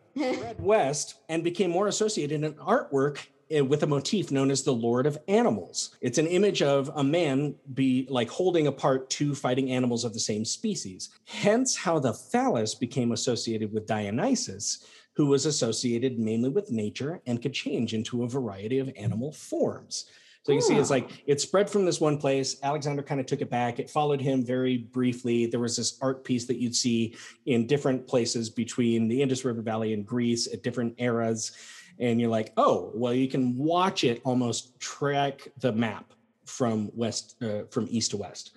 [0.60, 3.20] west and became more associated in an artwork
[3.52, 5.96] Eh, with a motif known as the Lord of Animals.
[6.02, 10.20] It's an image of a man be like holding apart two fighting animals of the
[10.20, 11.10] same species.
[11.26, 17.40] Hence how the phallus became associated with Dionysus, who was associated mainly with nature and
[17.40, 20.06] could change into a variety of animal forms.
[20.42, 20.96] So you see, it's Oh.
[20.96, 22.58] like it spread from this one place.
[22.64, 23.80] Alexander kind of took it back.
[23.80, 25.46] It followed him very briefly.
[25.46, 29.62] There was this art piece that you'd see in different places between the Indus River
[29.62, 31.52] Valley and Greece at different eras.
[32.00, 36.14] And you're like, oh, well, you can watch it almost track the map
[36.46, 38.52] from west uh, from east to west.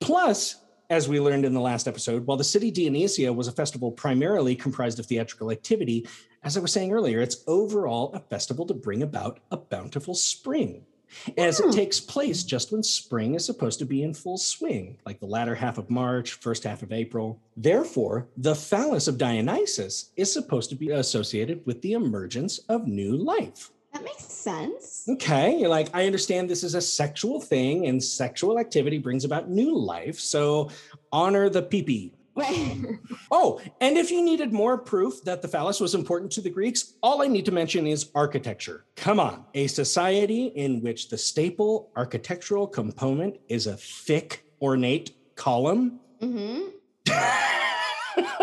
[0.00, 0.56] Plus,
[0.90, 4.54] as we learned in the last episode, while the city Dionysia was a festival primarily
[4.54, 6.06] comprised of theatrical activity,
[6.44, 10.84] as I was saying earlier, it's overall a festival to bring about a bountiful spring
[11.36, 11.70] as it Hmm.
[11.70, 15.54] takes place just when spring is supposed to be in full swing, like the latter
[15.54, 17.40] half of March, first half of April.
[17.56, 23.16] Therefore, the phallus of Dionysus is supposed to be associated with the emergence of new
[23.16, 23.70] life.
[23.92, 25.04] That makes sense.
[25.08, 29.48] Okay, you're like, I understand this is a sexual thing and sexual activity brings about
[29.48, 30.18] new life.
[30.20, 30.68] So
[31.12, 32.76] honor the pee Right.
[33.28, 36.94] Oh, and if you needed more proof that the phallus was important to the Greeks,
[37.02, 38.84] all I need to mention is architecture.
[38.94, 45.98] Come on, a society in which the staple architectural component is a thick, ornate column.
[46.22, 46.68] Mm-hmm.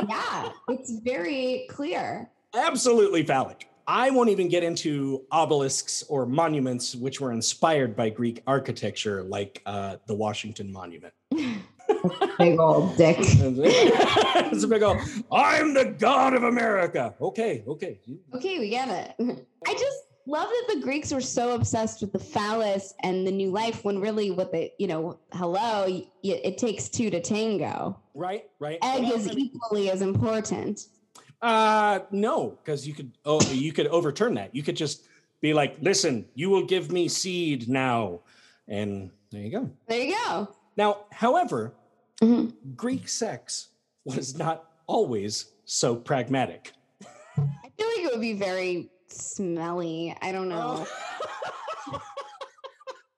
[0.08, 2.30] Yeah, it's very clear.
[2.54, 3.70] Absolutely phallic.
[3.88, 9.62] I won't even get into obelisks or monuments which were inspired by Greek architecture, like
[9.66, 11.14] uh, the Washington Monument.
[12.38, 13.18] Big old dick.
[13.20, 14.98] it's a big old,
[15.32, 17.14] I'm the god of America.
[17.22, 18.00] Okay, okay.
[18.36, 19.46] Okay, we get it.
[19.68, 23.52] I just love that the Greeks were so obsessed with the phallus and the new
[23.52, 28.00] life when really what they, you know, hello, y- y- it takes two to tango.
[28.14, 28.80] Right, right.
[28.84, 30.88] Egg Well, is I mean- equally as important.
[31.42, 34.56] Uh no, because you could oh you could overturn that.
[34.56, 35.04] You could just
[35.42, 38.22] be like, listen, you will give me seed now.
[38.70, 39.70] And there you go.
[39.90, 40.48] There you go.
[40.76, 41.74] Now, however,
[42.22, 42.54] Mhm.
[42.76, 43.70] Greek sex
[44.06, 46.72] was not always so pragmatic.
[47.38, 50.16] I feel like it would be very smelly.
[50.22, 50.86] I don't know.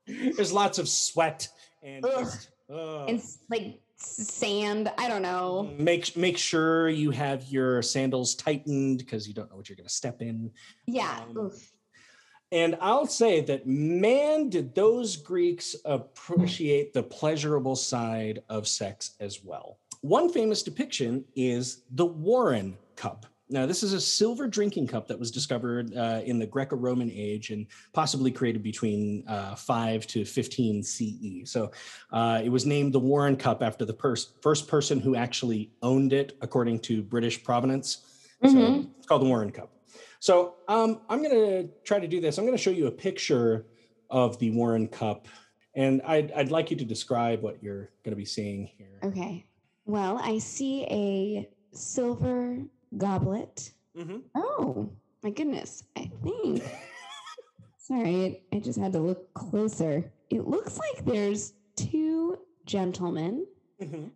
[0.07, 1.47] There's lots of sweat
[1.83, 4.91] and just, uh, And like sand.
[4.97, 5.73] I don't know.
[5.77, 9.87] make make sure you have your sandals tightened because you don't know what you're going
[9.87, 10.51] to step in.
[10.85, 11.23] Yeah.
[11.35, 11.51] Um.
[12.55, 19.43] And I'll say that, man, did those Greeks appreciate the pleasurable side of sex as
[19.43, 19.77] well.
[19.99, 23.25] One famous depiction is the Warren Cup.
[23.49, 27.11] Now, this is a silver drinking cup that was discovered uh, in the Greco Roman
[27.11, 31.41] age and possibly created between uh, 5 to 15 CE.
[31.43, 31.71] So
[32.13, 36.13] uh, it was named the Warren Cup after the pers- first person who actually owned
[36.13, 38.05] it, according to British provenance.
[38.45, 38.89] So Mhm.
[38.97, 39.74] it's called the Warren Cup.
[40.25, 42.39] So um, I'm going to try to do this.
[42.39, 43.67] I'm going to show you a picture
[44.09, 45.27] of the Warren Cup,
[45.75, 48.97] and I'd, I'd like you to describe what you're going to be seeing here.
[49.03, 49.45] Okay.
[49.85, 52.57] Well, I see a silver
[52.97, 53.69] goblet.
[53.95, 54.23] Mhm.
[54.33, 54.89] Oh,
[55.21, 55.83] my goodness.
[55.95, 56.63] I think.
[57.77, 60.11] Sorry, I just had to look closer.
[60.31, 63.45] It looks like there's two gentlemen
[63.79, 64.09] Mhm.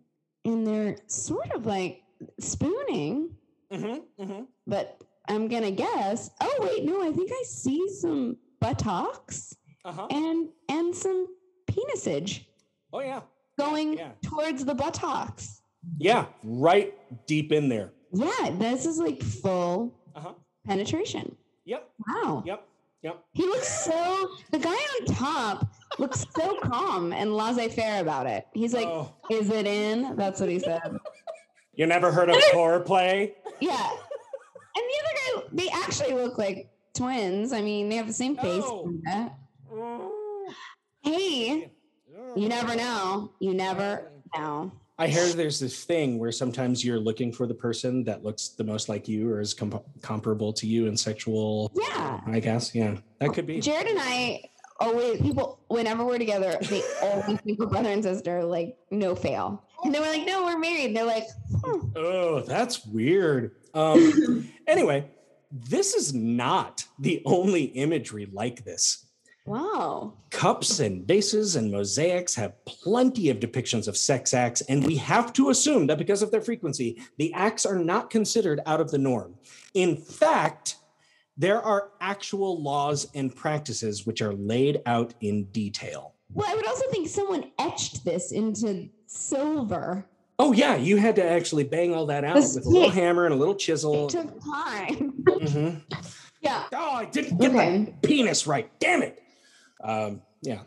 [0.44, 2.02] and they're sort of like
[2.40, 3.30] spooning,
[3.70, 4.02] Mhm.
[4.18, 4.46] Mhm.
[4.66, 6.30] but I'm going to guess.
[6.40, 10.06] Oh, wait, no, I think I see some buttocks Uh-huh.
[10.10, 11.26] and and some
[11.70, 12.44] penisage
[12.92, 13.20] Oh, yeah.
[13.58, 14.10] going Yeah.
[14.22, 15.62] towards the buttocks.
[15.98, 16.92] Yeah, right
[17.26, 17.92] deep in there.
[18.12, 20.32] Yeah, this is like full Uh-huh.
[20.66, 21.36] penetration.
[21.64, 21.88] Yep.
[22.08, 22.42] Wow.
[22.44, 22.66] Yep.
[23.02, 23.24] Yep.
[23.32, 25.66] He looks so, the guy on top
[25.98, 28.46] looks so calm and laissez faire about it.
[28.52, 30.16] He's like, oh, is it in?
[30.16, 30.82] That's what he said.
[31.74, 33.34] you never heard of core play?
[33.60, 33.90] Yeah.
[34.76, 35.09] And the other
[35.52, 37.52] they actually look like twins.
[37.52, 38.64] I mean, they have the same face.
[38.64, 38.84] No.
[38.84, 39.36] and that.
[41.02, 41.72] Hey,
[42.36, 43.32] you never know.
[43.40, 44.72] You never know.
[44.98, 48.64] I hear there's this thing where sometimes you're looking for the person that looks the
[48.64, 51.72] most like you or is comp- comparable to you in sexual.
[51.74, 52.20] Yeah.
[52.26, 52.74] I guess.
[52.74, 53.60] Yeah, that could be.
[53.60, 54.42] Jared and I
[54.78, 59.64] always, people, whenever we're together, they always think we're brother and sister, like, no fail.
[59.84, 60.86] And then we're like, no, we're married.
[60.86, 61.24] And they're like,
[61.64, 61.88] hmm.
[61.96, 63.52] Oh, that's weird.
[63.72, 65.08] Um, anyway,
[65.50, 69.06] this is not the only imagery like this.
[69.46, 70.12] wow.
[70.30, 75.32] Cups and vases and mosaics have plenty of depictions of sex acts, and we have
[75.32, 78.98] to assume that because of their frequency, the acts are not considered out of the
[78.98, 79.34] norm.
[79.74, 80.76] In fact,
[81.36, 86.14] there are actual laws and practices which are laid out in detail.
[86.32, 90.06] Well, I would also think someone etched this into silver.
[90.40, 93.26] Oh, yeah, you had to actually bang all that out This- with a little hammer
[93.26, 94.06] and a little chisel.
[94.06, 95.12] It took time.
[95.26, 95.82] Mhm.
[96.40, 96.64] yeah.
[96.74, 97.78] Oh, I didn't get Okay.
[97.78, 98.70] my penis right.
[98.80, 99.22] Damn it.
[99.84, 100.60] Um, yeah.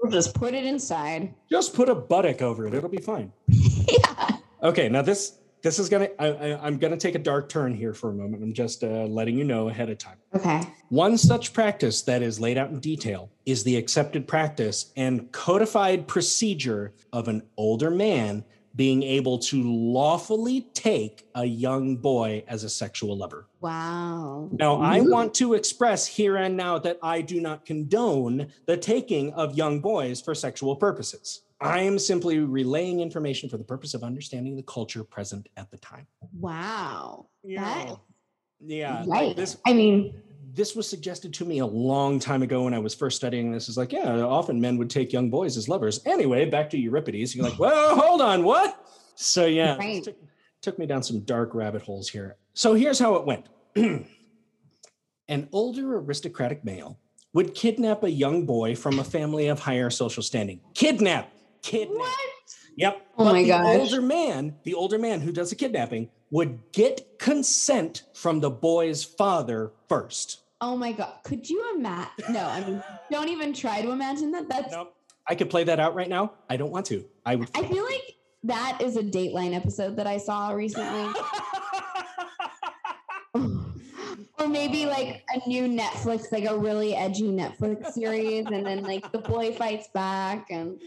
[0.00, 1.34] We'll just put it inside.
[1.50, 2.74] Just put a buttock over it.
[2.74, 3.32] It'll be fine.
[3.48, 4.36] yeah.
[4.62, 7.92] Okay, now this this is gonna I, I, I'm gonna take a dark turn here
[7.94, 8.44] for a moment.
[8.44, 10.18] I'm just uh, letting you know ahead of time.
[10.36, 10.60] Okay.
[10.90, 16.06] One such practice that is laid out in detail is the accepted practice and codified
[16.06, 18.44] procedure of an older man
[18.78, 23.48] being able to lawfully take a young boy as a sexual lover.
[23.60, 24.48] Wow.
[24.52, 25.10] Now, I Mhm.
[25.10, 29.80] want to express here and now that I do not condone the taking of young
[29.80, 31.40] boys for sexual purposes.
[31.60, 35.78] I am simply relaying information for the purpose of understanding the culture present at the
[35.78, 36.06] time.
[36.38, 37.26] Wow.
[37.42, 37.96] That-
[38.64, 39.00] yeah.
[39.00, 39.36] like right.
[39.36, 40.14] This I mean,
[40.58, 43.68] this was suggested to me a long time ago when I was first studying this.
[43.68, 46.00] Is like, yeah, often men would take young boys as lovers.
[46.04, 47.34] Anyway, back to Euripides.
[47.34, 48.84] You're like, well, hold on, what?
[49.14, 50.02] So yeah, Right.
[50.02, 50.16] took,
[50.60, 52.36] took me down some dark rabbit holes here.
[52.54, 53.46] So here's how it went.
[55.28, 56.98] An older aristocratic male
[57.34, 60.60] would kidnap a young boy from a family of higher social standing.
[60.74, 61.30] Kidnap,
[61.62, 61.98] kidnap.
[61.98, 62.18] what?
[62.76, 63.06] Yep.
[63.16, 63.76] Oh but my the gosh.
[63.76, 69.04] older man, the older man who does the kidnapping, would get consent from the boy's
[69.04, 70.40] father first.
[70.60, 71.14] Oh my God.
[71.24, 72.32] Could you imagine?
[72.32, 74.48] No, I mean, don't even try to imagine that.
[74.48, 74.94] That's, Nope.
[75.28, 76.32] I could play that out right now.
[76.48, 77.04] I don't want to.
[77.24, 77.50] I would.
[77.54, 81.12] I feel like that is a Dateline episode that I saw recently.
[84.38, 89.10] or maybe like a new Netflix, like a really edgy Netflix series, and then like
[89.12, 90.80] the boy fights back, and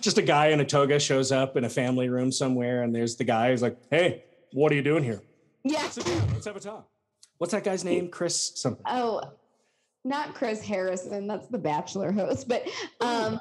[0.00, 3.16] Just a guy in a toga shows up in a family room somewhere, and there's
[3.16, 5.20] the guy who's like, "Hey, what are you doing here?
[5.64, 5.88] yeah.
[5.94, 6.32] Down.
[6.32, 6.88] Let's have a talk."
[7.42, 8.08] What's that guy's name?
[8.08, 8.84] Chris something.
[8.88, 9.20] Oh,
[10.04, 11.26] not Chris Harrison.
[11.26, 12.68] That's the Bachelor host, but
[13.00, 13.40] um,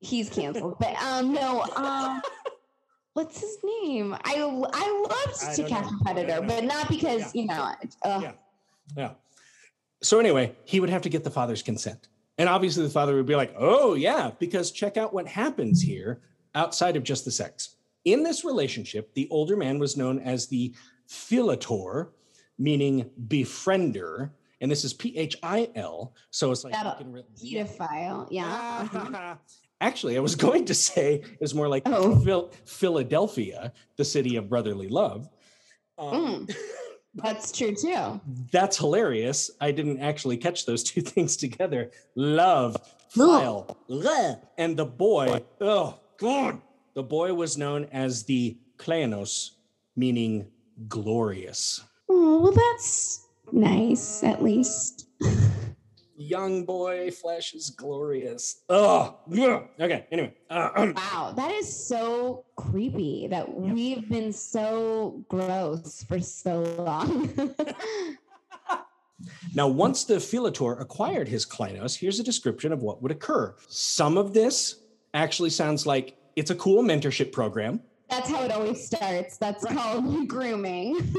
[0.00, 0.78] he's canceled.
[0.80, 2.20] But um, no, um,
[3.12, 4.14] what's his name?
[4.24, 7.40] I I loved I To Catch a Predator, but not because Yeah.
[7.40, 7.72] you know.
[8.02, 8.32] Uh, Yeah.
[8.96, 9.10] Yeah.
[10.02, 12.08] So anyway, he would have to get the father's consent.
[12.36, 16.20] And obviously the father would be like, "Oh, yeah, because check out what happens here
[16.56, 20.74] outside of just the sex." In this relationship, the older man was known as the
[21.08, 22.08] philator,
[22.58, 27.12] meaning befriender, and this is P H I L, so it's like That- you can
[27.12, 27.24] re-
[27.64, 28.28] pedophile.
[28.30, 28.88] Yeah.
[28.90, 29.38] mhm.
[29.80, 32.20] Actually, I was going to say it was more like Oh.
[32.20, 35.28] Phil- Philadelphia, the city of brotherly love.
[35.98, 36.46] Um,
[37.16, 38.20] That's true too.
[38.52, 39.50] that's hilarious.
[39.60, 41.90] I didn't actually catch those two things together.
[42.14, 42.76] Love,
[43.10, 45.42] file, bleh, and the boy.
[45.60, 46.62] Oh, God.
[46.94, 49.50] The boy was known as the Kleinos,
[49.94, 50.46] meaning
[50.88, 51.82] glorious.
[52.08, 55.08] Oh, well, that's nice, at least.
[56.16, 58.62] Young boy, flesh is glorious.
[58.68, 60.06] Oh, okay.
[60.12, 67.32] Anyway, uh, Wow, that is so creepy that we've been so gross for so long.
[69.54, 73.54] Now, once the Philator acquired his Kleinos, here's a description of what would occur.
[73.68, 74.80] Some of this
[75.14, 77.80] actually sounds like it's a cool mentorship program.
[78.12, 79.38] That's how it always starts.
[79.38, 81.14] That's called grooming.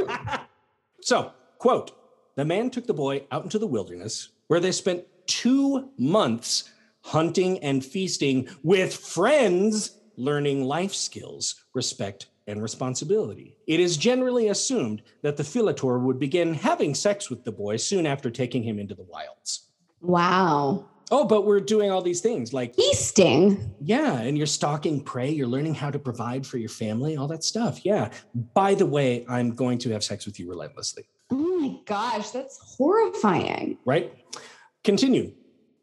[1.02, 1.92] so, quote
[2.34, 6.68] The man took the boy out into the wilderness where they spent two months
[7.02, 13.56] hunting and feasting with friends, learning life skills, respect, and responsibility.
[13.68, 18.04] It is generally assumed that the Philator would begin having sex with the boy soon
[18.04, 19.68] after taking him into the wilds.
[20.00, 20.88] wow.
[21.12, 23.74] Oh, but we're doing all these things like, Feasting.
[23.80, 27.42] yeah, and you're stalking prey, you're learning how to provide for your family, all that
[27.42, 27.84] stuff.
[27.84, 28.10] Yeah.
[28.54, 32.58] By the way, I'm going to have sex with you relentlessly, Oh my gosh, that's
[32.76, 33.78] horrifying.
[33.84, 34.12] right?
[34.84, 35.32] Continue.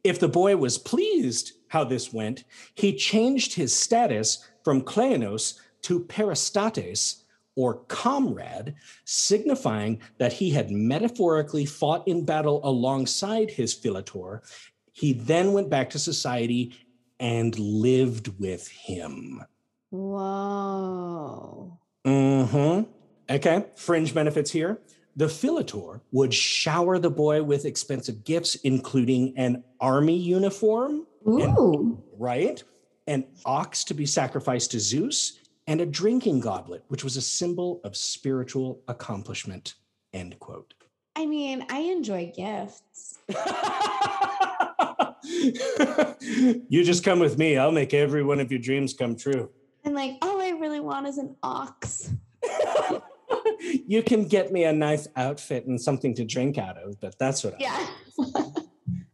[0.04, 6.00] If the boy was pleased how this went, he changed his status from Kleinos to
[6.06, 7.24] Peristates
[7.56, 14.40] or comrade, signifying that he had metaphorically fought in battle alongside his Philator.
[14.98, 16.74] He then went back to society
[17.20, 19.44] and lived with him.
[19.92, 21.78] Whoa.
[22.04, 22.90] Mm-hmm.
[23.30, 24.80] Okay, fringe benefits here.
[25.16, 32.02] The Philator would shower the boy with expensive gifts, including an army uniform, Ooh.
[32.18, 32.64] right?
[33.06, 37.82] An ox to be sacrificed to Zeus, and a drinking goblet, which was a symbol
[37.84, 39.76] of spiritual accomplishment.
[40.12, 40.74] End quote.
[41.16, 43.20] I mean, I enjoy gifts.
[46.70, 47.58] you just come with me.
[47.58, 49.50] I'll make every one of your dreams come true.
[49.84, 52.12] And like, all I really want is an ox.
[53.60, 57.44] you can get me a nice outfit and something to drink out of, but that's
[57.44, 57.88] what I Yeah.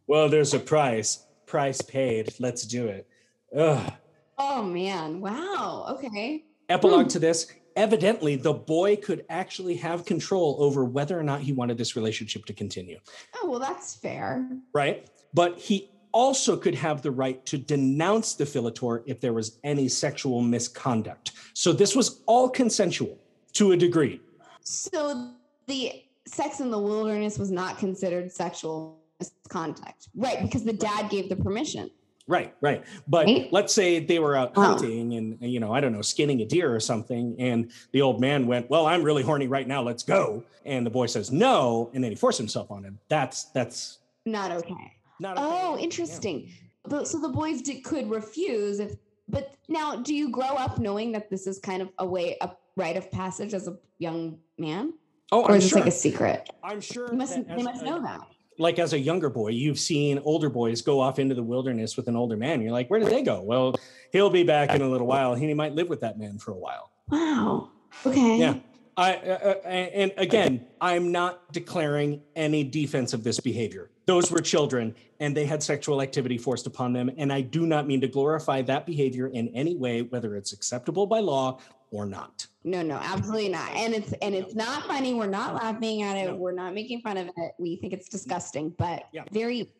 [0.06, 1.26] Well, there's a price.
[1.46, 2.34] Price paid.
[2.38, 3.08] Let's do it.
[3.56, 3.92] Ugh.
[4.38, 5.20] Oh man.
[5.20, 5.86] Wow.
[5.90, 6.44] Okay.
[6.68, 7.08] Epilogue hmm.
[7.08, 7.46] to this.
[7.76, 12.44] Evidently, the boy could actually have control over whether or not he wanted this relationship
[12.44, 13.00] to continue,
[13.36, 14.48] Oh, well, that's fair.
[14.72, 15.08] right?
[15.32, 19.88] But he also could have the right to denounce the Philator if there was any
[19.88, 21.32] sexual misconduct.
[21.52, 23.18] So this was all consensual
[23.54, 24.20] to a degree.
[24.62, 25.32] So
[25.66, 30.08] the sex in the wilderness was not considered sexual misconduct.
[30.14, 31.90] Right, because the dad gave the permission.
[32.26, 32.84] Right, right.
[33.06, 33.52] But Right?
[33.52, 36.74] let's say they were out hunting and, you know, I don't know, skinning a deer
[36.74, 37.36] or something.
[37.38, 39.82] And the old man went, Well, I'm really horny right now.
[39.82, 40.42] Let's go.
[40.64, 41.90] And the boy says no.
[41.92, 42.98] And then he forced himself on him.
[43.08, 44.94] That's, that's Not okay.
[45.20, 45.36] Not.
[45.38, 45.82] Oh, Yeah.
[45.82, 46.50] interesting.
[46.86, 48.96] The- so the boys did, could refuse if,
[49.28, 52.50] but now do you grow up knowing that this is kind of a way, a
[52.76, 54.92] rite of passage as a young man?
[55.32, 55.78] Oh, Or I'm is this sure.
[55.80, 56.50] like a secret?
[56.62, 57.08] I'm sure.
[57.10, 58.20] You must, they must a- know that.
[58.58, 62.06] Like as a younger boy, you've seen older boys go off into the wilderness with
[62.06, 62.60] an older man.
[62.62, 63.40] You're like, Where did they go?
[63.42, 63.74] Well,
[64.12, 65.34] he'll be back in a little while.
[65.34, 66.90] He might live with that man for a while.
[67.10, 67.70] Wow.
[68.06, 68.38] Okay.
[68.38, 68.54] Yeah.
[68.96, 73.90] I, uh, uh, and again, I'm not declaring any defense of this behavior.
[74.06, 77.10] Those were children and they had sexual activity forced upon them.
[77.16, 81.06] And I do not mean to glorify that behavior in any way, whether it's acceptable
[81.06, 81.58] by law
[81.90, 82.46] or not.
[82.64, 83.70] No, no, absolutely not.
[83.74, 85.14] And it's and it's not funny.
[85.14, 86.26] We're not laughing at it.
[86.26, 86.36] No.
[86.36, 87.52] We're not making fun of it.
[87.58, 89.24] We think it's disgusting, but Yeah.
[89.32, 89.70] very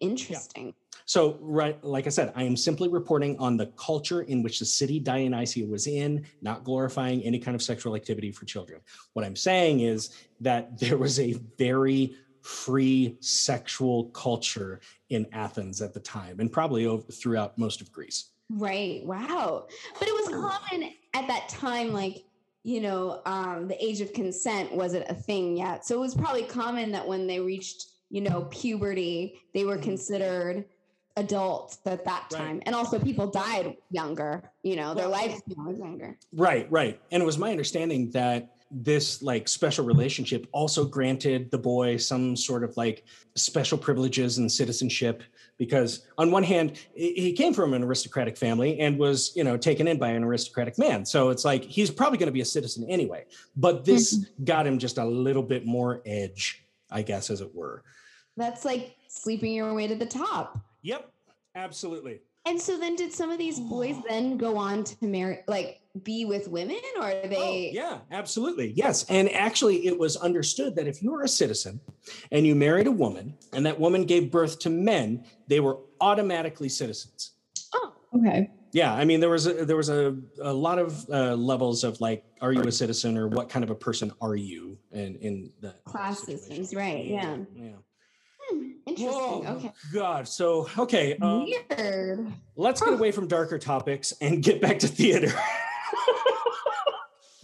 [0.00, 0.74] interesting.
[1.04, 4.64] So, right, like I said, I am simply reporting on the culture in which the
[4.64, 8.80] city Dionysia was in, not glorifying any kind of sexual activity for children.
[9.14, 10.10] What I'm saying is
[10.40, 12.14] that there was a very
[12.48, 14.80] free sexual culture
[15.10, 18.30] in Athens at the time, and probably over, throughout most of Greece.
[18.48, 19.04] Right.
[19.04, 19.66] Wow.
[19.98, 22.24] But it was common at that time, like,
[22.64, 25.84] you know, um, the age of consent wasn't a thing yet.
[25.84, 29.82] So it was probably common that when they reached, you know, puberty, they were Mhm.
[29.82, 30.64] considered
[31.18, 32.38] adults at that Right.
[32.38, 32.62] time.
[32.64, 36.18] And also people died younger, you know, their Well, lifespan was younger.
[36.32, 36.98] Right, right.
[37.10, 42.36] And it was my understanding that this like special relationship also granted the boy some
[42.36, 43.04] sort of like
[43.34, 45.22] special privileges and citizenship
[45.56, 49.88] because on one hand he came from an aristocratic family and was you know taken
[49.88, 51.04] in by an aristocratic man.
[51.04, 53.24] So it's like he's probably going to be a citizen anyway.
[53.56, 54.44] But this mm-hmm.
[54.44, 57.82] got him just a little bit more edge i guess as it were.
[58.36, 60.58] That's like sleeping your way to the top.
[60.82, 61.10] yep
[61.54, 65.82] absolutely And so then did some of these boys then go on to marry like
[66.02, 68.72] be with women or are they Oh, yeah, absolutely.
[68.72, 69.04] Yes.
[69.10, 71.78] And actually, it was understood that if you were a citizen
[72.32, 76.70] and you married a woman and that woman gave birth to men, they were automatically
[76.70, 77.32] citizens.
[77.74, 78.50] Oh, okay.
[78.72, 82.00] Yeah, I mean there was a, there was a, a lot of uh, levels of
[82.00, 84.78] like, are you a citizen or what kind of a person are you?
[84.90, 87.36] And in the Class systems, right, yeah.
[87.54, 87.72] yeah.
[88.50, 89.08] Hmm, interesting.
[89.12, 89.72] Whoa, Okay.
[89.92, 90.28] God.
[90.28, 92.32] So okay, um, Weird.
[92.56, 95.32] let's get away from darker topics and get back to theater.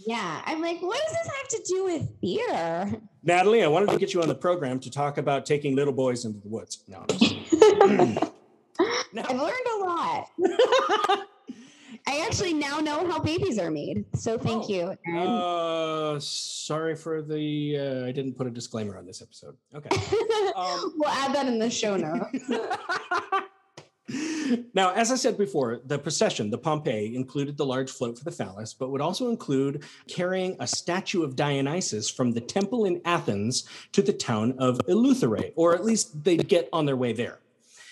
[0.07, 0.41] Yeah.
[0.45, 3.01] I'm like, what does this have to do with theater?
[3.23, 6.25] Natalie, I wanted to get you on the program to talk about taking little boys
[6.25, 6.83] into the woods.
[6.87, 8.17] No, I'm just kidding.
[9.17, 10.27] I've learned a lot.
[12.15, 14.05] I actually now know how babies are made.
[14.15, 14.69] So thank Oh.
[14.69, 14.97] you.
[15.05, 15.27] Aaron.
[15.27, 17.77] Uh, sorry for the.
[17.77, 19.55] Uh, I didn't put a disclaimer on this episode.
[19.75, 19.89] Okay.
[20.55, 22.49] um, we'll add that in the show notes.
[24.73, 28.31] now, as I said before, the procession, the pompe, included the large float for the
[28.31, 33.67] phallus, but would also include carrying a statue of Dionysus from the temple in Athens
[33.91, 37.39] to the town of Eleutherae, or at least they'd get on their way there.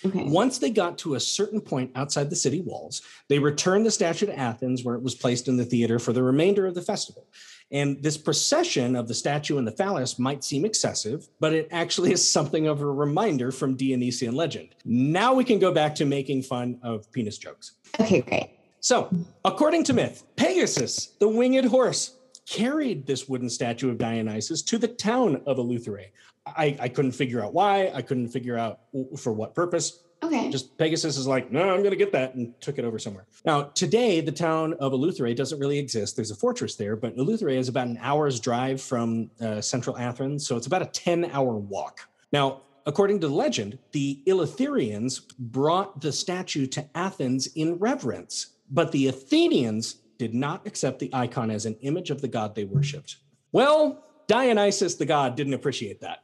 [0.06, 0.24] Okay.
[0.24, 4.26] Once they got to a certain point outside the city walls, they returned the statue
[4.26, 7.28] to Athens, where it was placed in the theater for the remainder of the festival.
[7.72, 12.12] And this procession of the statue and the phallus might seem excessive, but it actually
[12.18, 14.76] is something of a reminder from Dionysian legend.
[14.86, 17.74] Now we can go back to making fun of penis jokes.
[18.00, 18.50] Okay, great.
[18.80, 19.10] So,
[19.46, 24.90] according to myth, Pegasus, the winged horse, carried this wooden statue of Dionysus to the
[24.90, 26.08] town of Eleutherae.
[26.46, 27.92] I, I couldn't figure out why.
[27.94, 28.82] I couldn't figure out
[29.18, 30.04] for what purpose.
[30.24, 30.50] Okay.
[30.50, 33.26] Just Pegasus is like, no, I'm going to get that and took it over somewhere.
[33.46, 36.16] Now, today, the town of Eleutherae doesn't really exist.
[36.16, 40.48] There's a fortress there, but Eleutherae is about an hour's drive from uh, central Athens.
[40.48, 42.08] So it's about a 10 hour walk.
[42.32, 49.08] Now, according to legend, the Eleutherians brought the statue to Athens in reverence, but the
[49.08, 53.18] Athenians did not accept the icon as an image of the god they worshipped.
[53.52, 56.24] Well, Dionysus the god didn't appreciate that.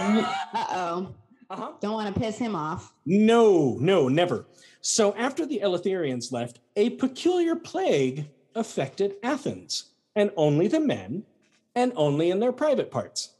[0.00, 0.24] Uh
[0.54, 1.14] oh.
[1.50, 1.72] uh-huh.
[1.80, 2.92] Don't want to piss him off.
[3.06, 4.46] No, no, never.
[4.80, 11.24] So after the Eleutherians left, a peculiar plague affected Athens, and only the men,
[11.74, 13.30] and only in their private parts.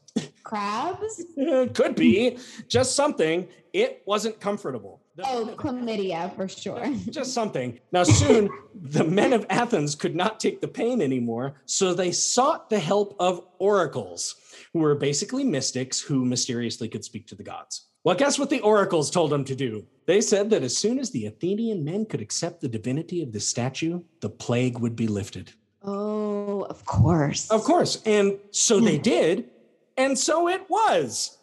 [0.43, 1.23] Crabs?
[1.73, 2.37] Could be
[2.67, 3.47] just something.
[3.73, 5.01] It wasn't comfortable.
[5.15, 6.83] The- Oh, chlamydia for sure.
[7.09, 7.79] just something.
[7.91, 12.69] Now, soon the men of Athens could not take the pain anymore, so they sought
[12.69, 14.35] the help of oracles,
[14.73, 17.87] who were basically mystics who mysteriously could speak to the gods.
[18.03, 19.85] Well, guess what the oracles told them to do?
[20.05, 23.39] They said that as soon as the Athenian men could accept the divinity of the
[23.39, 25.53] statue, the plague would be lifted.
[25.81, 27.49] Oh, of course.
[27.49, 28.01] Of course.
[28.05, 29.03] And so they hmm.
[29.03, 29.49] did,
[29.97, 31.37] and so it was.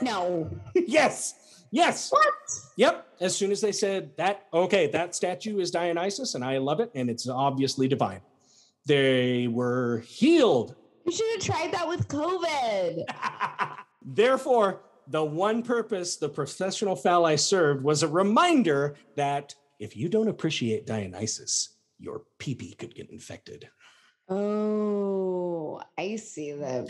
[0.00, 0.50] No.
[0.74, 1.34] yes.
[1.70, 2.10] Yes.
[2.10, 2.34] What?
[2.76, 3.06] Yep.
[3.20, 6.90] As soon as they said that, okay, that statue is Dionysus and I love it
[6.94, 8.20] and it's obviously divine.
[8.86, 10.74] They were healed.
[11.04, 13.04] We should have tried that with COVID.
[14.04, 20.28] Therefore, the one purpose the professional phalli served was a reminder that if you don't
[20.28, 23.68] appreciate Dionysus, your pee could get infected.
[24.28, 26.86] Oh, I see the.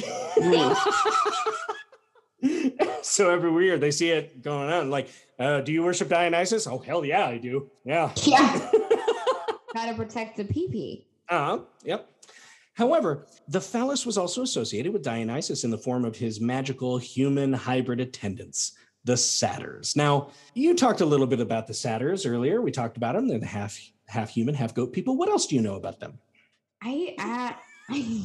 [3.02, 5.08] so every year they see it going on, like,
[5.38, 6.66] uh, do you worship Dionysus?
[6.66, 7.70] Oh, hell yeah, I do.
[7.84, 8.12] Yeah.
[8.22, 8.70] Yeah.
[9.74, 11.60] Gotta protect the pee Uh-huh.
[11.84, 12.08] Yep.
[12.74, 17.52] However, the phallus was also associated with Dionysus in the form of his magical human
[17.52, 18.72] hybrid attendants,
[19.04, 19.94] the satyrs.
[19.94, 22.62] Now, you talked a little bit about the satyrs earlier.
[22.62, 23.28] We talked about them.
[23.28, 25.16] They're the half half human, half goat people.
[25.16, 26.18] What else do you know about them?
[26.82, 27.54] I, I,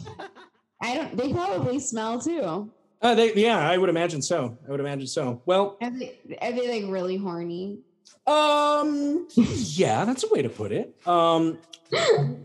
[0.81, 1.17] I don't.
[1.17, 2.71] They probably smell too.
[3.01, 4.57] Uh, they, yeah, I would imagine so.
[4.67, 5.41] I would imagine so.
[5.45, 7.79] Well, Are they, are they like really horny?
[8.25, 10.95] um, yeah, that's a way to put it.
[11.07, 11.59] Um,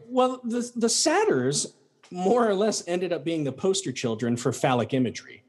[0.09, 1.75] well, the the satyrs
[2.13, 5.45] more or less ended up being the poster children for phallic imagery.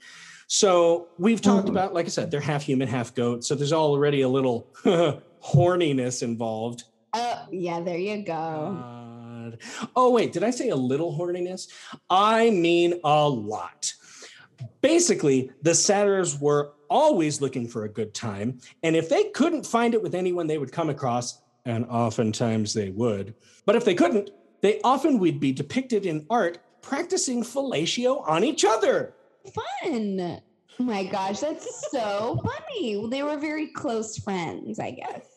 [0.48, 1.72] So we've talked Mhm.
[1.72, 3.44] about, like I said, they're half human, half goat.
[3.44, 4.68] So there's already a little
[5.44, 6.84] horniness involved.
[7.14, 7.80] Oh, yeah.
[7.82, 8.24] There you go.
[8.24, 9.58] God.
[9.96, 11.68] Oh, wait, did I say a little horniness?
[12.10, 13.94] I mean a lot.
[14.82, 18.60] Basically, the satyrs were always looking for a good time.
[18.84, 22.90] And if they couldn't find it with anyone they would come across, and oftentimes they
[22.90, 23.34] would,
[23.66, 24.30] but if they couldn't,
[24.64, 29.14] they often would be depicted in art practicing fellatio on each other.
[29.54, 30.42] Fun.
[30.80, 32.98] Oh my gosh, that's so funny.
[32.98, 35.28] Well, they were very close friends, I guess.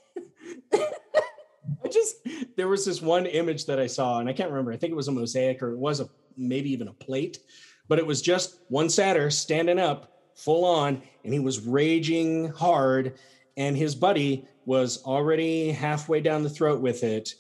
[0.72, 2.16] I just
[2.56, 4.72] there was this one image that I saw, and I can't remember.
[4.72, 7.40] I think it was a mosaic or it was a maybe even a plate,
[7.88, 13.18] but it was just one satyr standing up full on, and he was raging hard,
[13.56, 17.34] and his buddy was already halfway down the throat with it.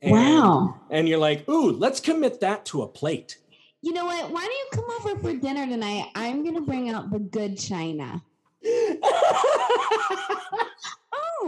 [0.00, 0.80] And, wow.
[0.90, 3.38] And you're like, ooh, let's commit that to a plate.
[3.82, 4.30] You know what?
[4.30, 6.10] Why don't you come over for dinner tonight?
[6.14, 8.22] I'm gonna bring out the good china.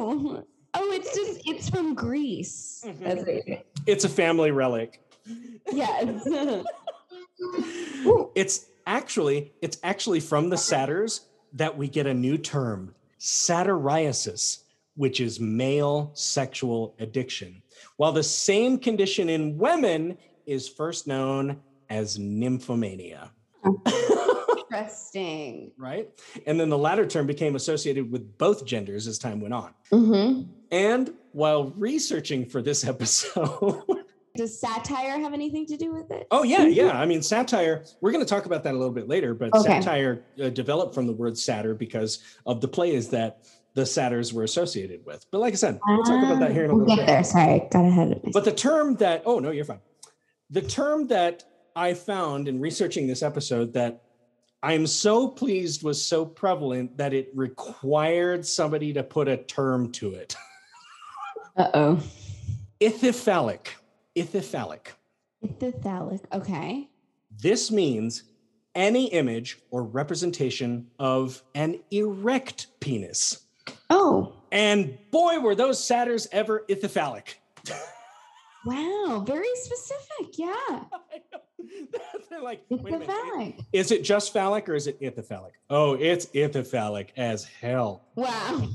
[0.02, 0.44] Oh,
[0.74, 2.82] oh, it's just it's from Greece.
[2.86, 3.04] Mm-hmm.
[3.04, 3.66] That's it.
[3.86, 5.02] it's a family relic.
[5.70, 6.26] Yes.
[8.34, 11.22] It's actually it's actually from the satyrs
[11.54, 14.62] that we get a new term, satyriasis,
[14.94, 17.62] which is male sexual addiction.
[18.00, 23.28] While the same condition in women is first known as nymphomania.
[24.56, 25.72] Interesting.
[25.76, 26.08] right?
[26.46, 29.74] And then the latter term became associated with both genders as time went on.
[29.92, 30.50] Mm-hmm.
[30.70, 33.82] And while researching for this episode,
[34.34, 36.26] Does satire have anything to do with it?
[36.30, 36.98] oh yeah, yeah.
[36.98, 37.84] I mean, satire.
[38.00, 39.78] We're going to talk about that a little bit later, but Okay.
[39.82, 43.44] satire uh, developed from the word satyr because of the plays that
[43.74, 45.24] the satyrs were associated with.
[45.30, 47.06] But like I said, we'll talk about that here in a Ah, We'll little get
[47.06, 47.12] bit.
[47.12, 47.24] there.
[47.24, 48.32] Sorry, got ahead of myself.
[48.32, 49.80] But the term that, oh, no, you're fine.
[50.50, 51.44] The term that
[51.76, 54.02] I found in researching this episode that
[54.62, 60.14] I'm so pleased was so prevalent that it required somebody to put a term to
[60.14, 60.34] it.
[61.56, 62.02] Uh oh.
[62.80, 63.66] Ithyphallic.
[64.16, 64.86] Ithyphallic.
[65.44, 66.20] Ithyphallic.
[66.32, 66.88] Okay.
[67.42, 68.22] This means
[68.74, 73.46] any image or representation of an erect penis.
[73.88, 77.34] Oh, And boy, were those satyrs ever ithyphallic.
[78.64, 79.24] wow.
[79.26, 80.38] Very specific.
[80.38, 80.84] Yeah.
[82.30, 83.64] They're like, wait a minute, Ithyphallic.
[83.72, 85.50] Is it just phallic or is it ithyphallic?
[85.68, 88.02] Oh, it's ithyphallic as hell.
[88.16, 88.66] Wow.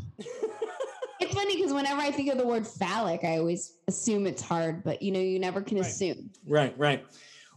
[1.19, 4.83] it's funny because whenever I think of the word phallic, I always assume it's hard,
[4.83, 5.87] but you know, you never can Right.
[5.87, 6.29] assume.
[6.47, 7.03] Right, right.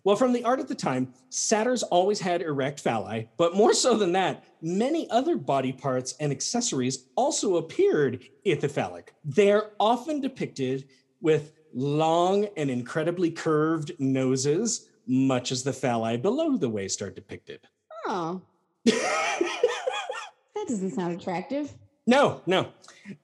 [0.08, 3.94] Well, from the art at the time, satyrs always had erect phalli, but more so
[3.94, 9.08] than that, many other body parts and accessories also appeared ithyphallic.
[9.22, 10.88] They're often depicted
[11.20, 17.60] with long and incredibly curved noses, much as the phalli below the waist are depicted.
[18.06, 18.40] Oh,
[18.86, 21.70] that doesn't sound attractive.
[22.06, 22.68] No, no.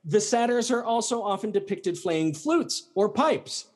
[0.04, 3.68] The satyrs are also often depicted playing flutes or pipes.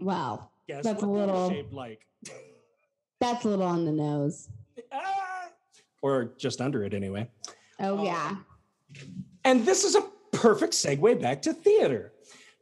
[0.00, 0.48] Wow.
[0.66, 2.07] Guess That's a little- shaped like.
[3.20, 4.48] That's a little on the nose.
[4.92, 5.48] Ah!
[6.02, 7.28] Or just under it anyway.
[7.80, 8.04] Oh, Oh.
[8.04, 8.36] yeah.
[9.44, 10.02] And this is a
[10.32, 12.12] perfect segue back to theater.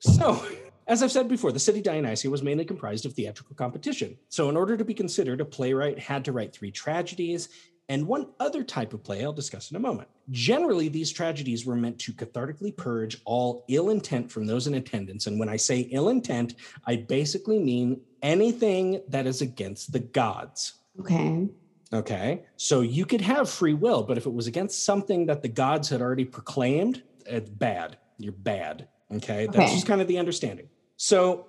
[0.01, 0.45] So,
[0.87, 4.17] as I've said before, the city Dionysia was mainly comprised of theatrical competition.
[4.29, 7.49] So, in order to be considered, a playwright had to write three tragedies
[7.89, 10.09] and one other type of play I'll discuss in a moment.
[10.31, 15.27] Generally, these tragedies were meant to cathartically purge all ill intent from those in attendance.
[15.27, 20.75] And when I say ill intent, I basically mean anything that is against the gods.
[21.01, 21.49] Okay.
[21.93, 22.43] Okay.
[22.57, 25.89] So you could have free will, but if it was against something that the gods
[25.89, 27.99] had already proclaimed, it's bad.
[28.19, 28.89] You're bad.
[29.15, 29.47] Okay.
[29.47, 30.69] That's just kind of the understanding.
[30.97, 31.47] So,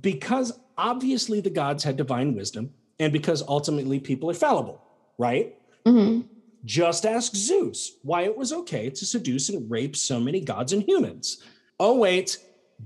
[0.00, 4.80] because obviously the gods had divine wisdom, and because ultimately people are fallible,
[5.18, 5.56] right?
[5.86, 6.26] Mhm.
[6.64, 10.82] Just ask Zeus why it was okay to seduce and rape so many gods and
[10.82, 11.42] humans.
[11.78, 12.38] Oh, wait,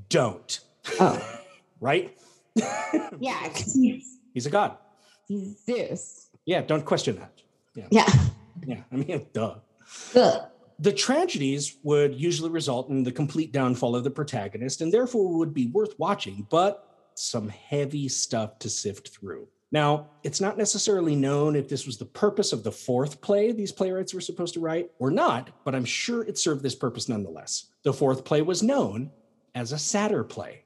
[0.08, 0.60] don't,
[1.00, 1.40] Oh,
[1.80, 2.16] right?
[3.18, 3.48] yeah.
[3.54, 4.76] He's, He's a god.
[5.28, 6.28] he's Zeus.
[6.44, 7.32] Yeah, don't question that.
[7.90, 8.06] Yeah.
[8.66, 9.56] Yeah, I mean, duh.
[10.14, 10.42] Ugh.
[10.78, 15.54] The tragedies would usually result in the complete downfall of the protagonist and therefore would
[15.54, 19.46] be worth watching, but some heavy stuff to sift through.
[19.74, 23.72] Now, it's not necessarily known if this was the purpose of the fourth play these
[23.72, 27.72] playwrights were supposed to write or not, but I'm sure it served this purpose nonetheless.
[27.82, 29.10] The fourth play was known
[29.56, 30.62] as a satyr play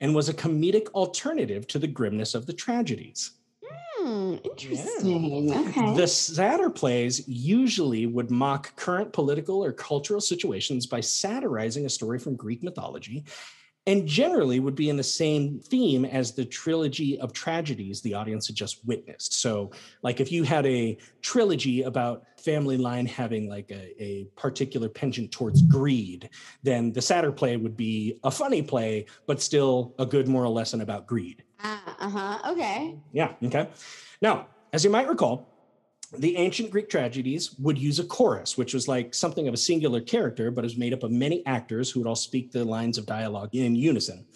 [0.00, 3.32] and was a comedic alternative to the grimness of the tragedies.
[3.64, 5.52] Hmm, interesting.
[5.52, 5.96] Okay.
[5.96, 12.20] The satyr plays usually would mock current political or cultural situations by satirizing a story
[12.20, 13.24] from Greek mythology
[13.86, 18.46] and generally would be in the same theme as the trilogy of tragedies the audience
[18.46, 19.40] had just witnessed.
[19.40, 19.72] So,
[20.02, 25.32] like if you had a trilogy about family line having like a, a particular penchant
[25.32, 26.30] towards greed,
[26.62, 30.80] then the satyr play would be a funny play, but still a good moral lesson
[30.80, 31.42] about greed.
[31.60, 32.52] Ah, uh-huh.
[32.52, 32.96] Okay.
[33.12, 33.34] Yeah.
[33.42, 33.68] Okay.
[34.20, 35.51] Now, as you might recall,
[36.18, 40.00] the ancient Greek tragedies would use a chorus, which was like something of a singular
[40.00, 43.06] character, but is made up of many actors who would all speak the lines of
[43.06, 44.26] dialogue in unison.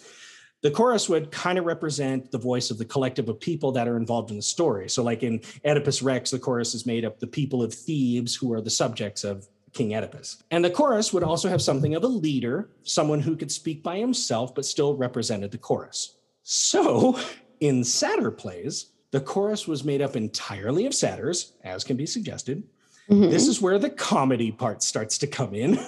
[0.63, 3.95] The chorus would kind of represent the voice of the collective of people that are
[3.95, 4.89] involved in the story.
[4.89, 8.51] So, like in Oedipus Rex, the chorus is made up the people of Thebes who
[8.53, 10.41] are the subjects of King Oedipus.
[10.49, 13.99] And the chorus would also have something of a leader, someone who could speak by
[13.99, 16.17] himself, but still represented the chorus.
[16.41, 17.19] So,
[17.59, 22.63] in satyr plays, the chorus was made up entirely of satyrs, as can be suggested.
[23.09, 23.29] Mhm.
[23.29, 25.79] This is where the comedy part starts to come in.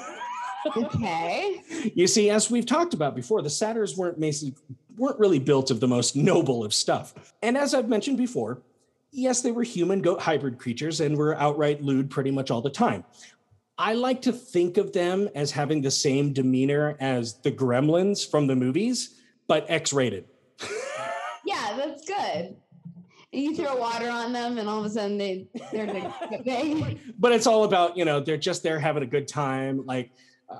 [0.77, 1.61] okay.
[1.95, 4.17] you see, as we've talked about before, the satyrs weren't
[4.97, 7.33] weren't really built of the most noble of stuff.
[7.41, 8.61] And as I've mentioned before,
[9.11, 12.69] yes, they were human goat hybrid creatures and were outright lewd pretty much all the
[12.69, 13.03] time.
[13.77, 18.47] I like to think of them as having the same demeanor as the gremlins from
[18.47, 20.25] the movies, but X rated.
[21.45, 22.57] Yeah, that's good.
[23.31, 26.99] You throw water on them, and all of a sudden they they're like, big.
[27.19, 30.11] but it's all about you know they're just there having a good time like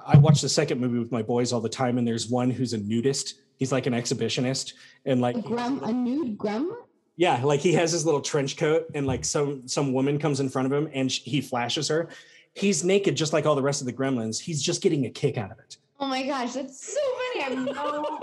[0.06, 2.74] i watch the second movie with my boys all the time and there's one who's
[2.74, 4.74] a nudist he's like an exhibitionist
[5.06, 6.76] and like a grem, a nude gremlin.
[7.18, 10.48] yeah like he has his little trench coat and like some some woman comes in
[10.48, 12.08] front of him and he flashes her
[12.54, 15.38] he's naked just like all the rest of the gremlins he's just getting a kick
[15.40, 17.00] out of it Oh my gosh, that's so
[17.42, 17.74] funny.
[17.74, 18.20] No.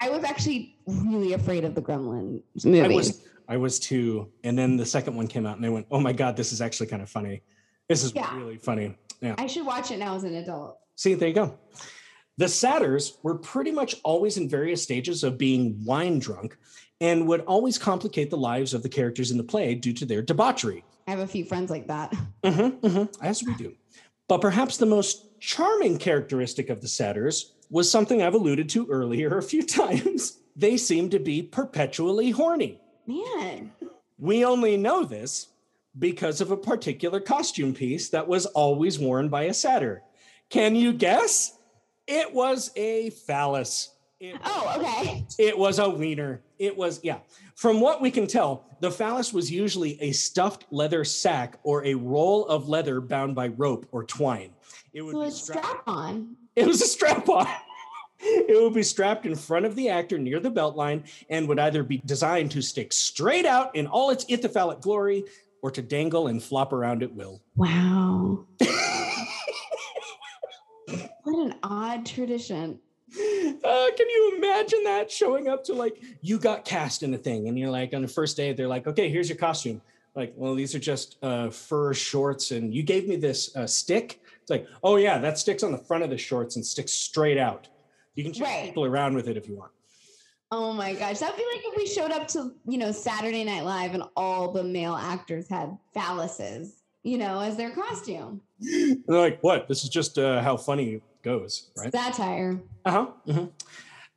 [0.00, 2.80] I was actually really afraid of the Gremlin movie.
[2.80, 5.86] i was i was too and then the second one came out and i went
[5.90, 7.42] oh my god this is actually kind of funny
[7.88, 8.34] this is Yeah.
[8.36, 10.78] really funny yeah I should watch it now as an adult.
[10.96, 11.58] See, there you go.
[12.38, 16.56] The satyrs were pretty much always in various stages of being wine drunk
[17.00, 20.22] and would always complicate the lives of the characters in the play due to their
[20.22, 20.82] debauchery.
[21.06, 22.12] I have a few friends like that.
[22.42, 23.74] Mhm, mhm, as we do.
[24.28, 29.38] But perhaps the most charming characteristic of the satyrs was something I've alluded to earlier
[29.38, 30.38] a few times.
[30.56, 32.80] They seem to be perpetually horny.
[33.06, 33.72] Man,
[34.18, 35.48] We only know this
[35.98, 40.02] because of a particular costume piece that was always worn by a satyr.
[40.48, 41.58] Can you guess?
[42.06, 43.90] It was a phallus.
[44.20, 45.26] It, oh okay.
[45.38, 46.42] it was a wiener.
[46.58, 47.18] It was, yeah.
[47.56, 51.94] From what we can tell, the phallus was usually a stuffed leather sack or a
[51.94, 54.50] roll of leather bound by rope or twine.
[54.92, 55.66] It would So be strapped.
[55.66, 56.36] strap on.
[56.54, 57.46] It was a strap on.
[58.22, 61.58] It would be strapped in front of the actor near the belt line and would
[61.58, 65.24] either be designed to stick straight out in all its ithyphallic glory
[65.62, 67.42] or to dangle and flop around at will.
[67.56, 68.44] Wow.
[71.22, 72.78] what an odd tradition.
[73.18, 77.48] Uh, can you imagine that showing up to like you got cast in a thing
[77.48, 79.82] and you're like on the first day they're like okay here's your costume
[80.14, 84.22] like well these are just uh, fur shorts and you gave me this uh, stick
[84.40, 87.36] it's like oh yeah that sticks on the front of the shorts and sticks straight
[87.36, 87.68] out
[88.14, 88.66] you can chase Right.
[88.66, 89.72] people around with it if you want
[90.54, 91.18] Oh my gosh.
[91.20, 94.52] That'd be like if we showed up to, you know, Saturday Night Live and all
[94.52, 96.72] the male actors had phalluses,
[97.04, 98.42] you know, as their costume.
[98.60, 102.60] They're like what this is just uh, how funny it goes right Satire.
[102.84, 103.06] Uh-huh.
[103.26, 103.50] mhm.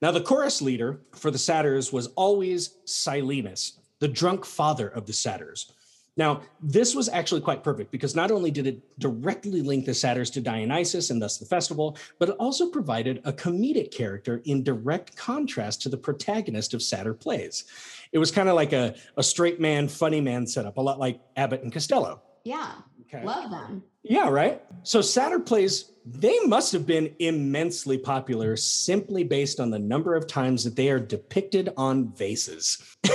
[0.01, 5.13] Now, the chorus leader for the satyrs was always Silenus, the drunk father of the
[5.13, 5.71] satyrs.
[6.17, 10.29] Now, this was actually quite perfect because not only did it directly link the satyrs
[10.31, 15.17] to Dionysus and thus the festival, but it also provided a comedic character in direct
[15.17, 17.65] contrast to the protagonist of satyr plays.
[18.13, 21.19] It was kind of like a, a straight man, funny man setup, a lot like
[21.35, 22.21] Abbott and Costello.
[22.45, 22.75] Yeah.
[23.07, 23.23] Okay.
[23.23, 23.83] Love them.
[24.03, 24.61] Yeah, right.
[24.83, 30.27] So Satyr plays, they must have been immensely popular simply based on the number of
[30.27, 32.97] times that they are depicted on vases.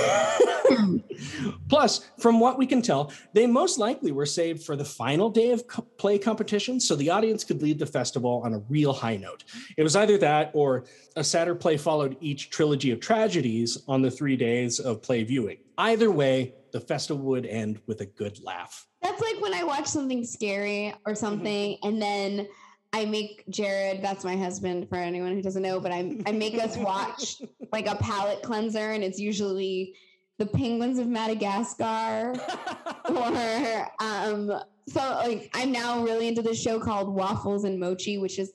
[1.69, 5.51] Plus, from what we can tell, they most likely were saved for the final day
[5.51, 9.17] of co- play competition so the audience could leave the festival on a real high
[9.17, 9.43] note.
[9.77, 10.85] It was either that or
[11.15, 15.57] a Satyr play followed each trilogy of tragedies on the three days of play viewing.
[15.77, 18.87] Either way, the festival would end with a good laugh.
[19.01, 22.47] That's like when I watch something scary or something, and then
[22.93, 26.55] I make Jared, that's my husband for anyone who doesn't know, but I, I make
[26.55, 27.41] us watch
[27.71, 29.95] like a palate cleanser, and it's usually
[30.37, 32.33] the penguins of Madagascar
[33.05, 34.51] or um
[34.87, 38.51] so like I'm now really into this show called Waffles and Mochi, which is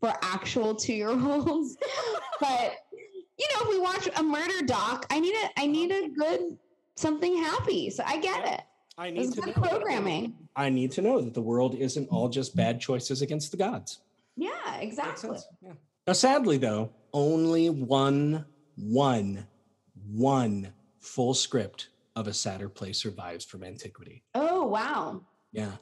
[0.00, 1.76] for actual two year olds.
[2.40, 2.76] but
[3.38, 6.58] you know, if we watch a murder doc, I need a I need a good
[6.98, 7.90] something happy.
[7.90, 8.60] So I get it.
[8.96, 9.52] I need to know.
[9.52, 10.34] programming.
[10.56, 14.00] I need to know that the world isn't all just bad choices against the gods.
[14.36, 15.38] Yeah, exactly.
[15.62, 15.72] Yeah.
[16.06, 18.44] Now, sadly, though, only one,
[18.76, 19.46] one,
[20.10, 24.24] one full script of a satyr play survives from antiquity.
[24.34, 25.22] Oh wow.
[25.52, 25.72] Yeah.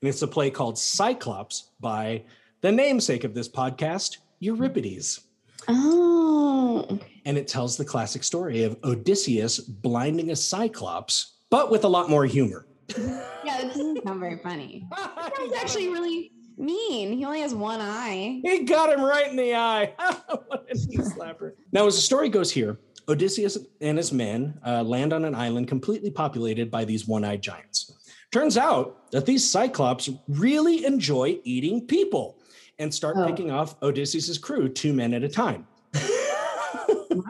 [0.00, 2.24] And it's a play called Cyclops by
[2.60, 5.20] the namesake of this podcast, Euripides.
[5.68, 6.98] Oh.
[7.26, 12.08] And it tells the classic story of Odysseus blinding a Cyclops, but with a lot
[12.08, 12.66] more humor.
[12.96, 14.86] Yeah, that doesn't sound very funny.
[14.96, 17.12] That sounds actually really mean.
[17.12, 18.40] He only has one eye.
[18.44, 19.92] He got him right in the eye.
[20.46, 21.52] what a knee slapper.
[21.72, 25.66] Now, as the story goes here, Odysseus and his men uh, land on an island
[25.68, 27.92] completely populated by these one eyed giants.
[28.30, 32.38] Turns out that these cyclops really enjoy eating people
[32.78, 33.26] and start Oh.
[33.26, 35.66] picking off Odysseus's crew, two men at a time.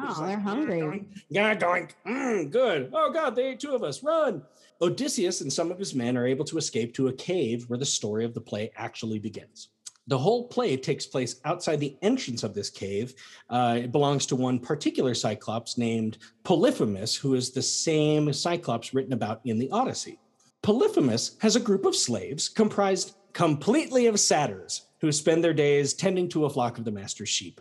[0.06, 1.08] Wow, they're hungry.
[1.28, 2.90] Yeah, going, "Mm, good.
[2.92, 4.02] Oh, God, they ate two of us.
[4.02, 4.42] Run.
[4.80, 7.86] Odysseus and some of his men are able to escape to a cave where the
[7.86, 9.68] story of the play actually begins.
[10.08, 13.14] The whole play takes place outside the entrance of this cave.
[13.50, 19.14] Uh, it belongs to one particular Cyclops named Polyphemus, who is the same Cyclops written
[19.14, 20.20] about in the Odyssey.
[20.62, 26.28] Polyphemus has a group of slaves comprised completely of satyrs who spend their days tending
[26.28, 27.60] to a flock of the master's sheep.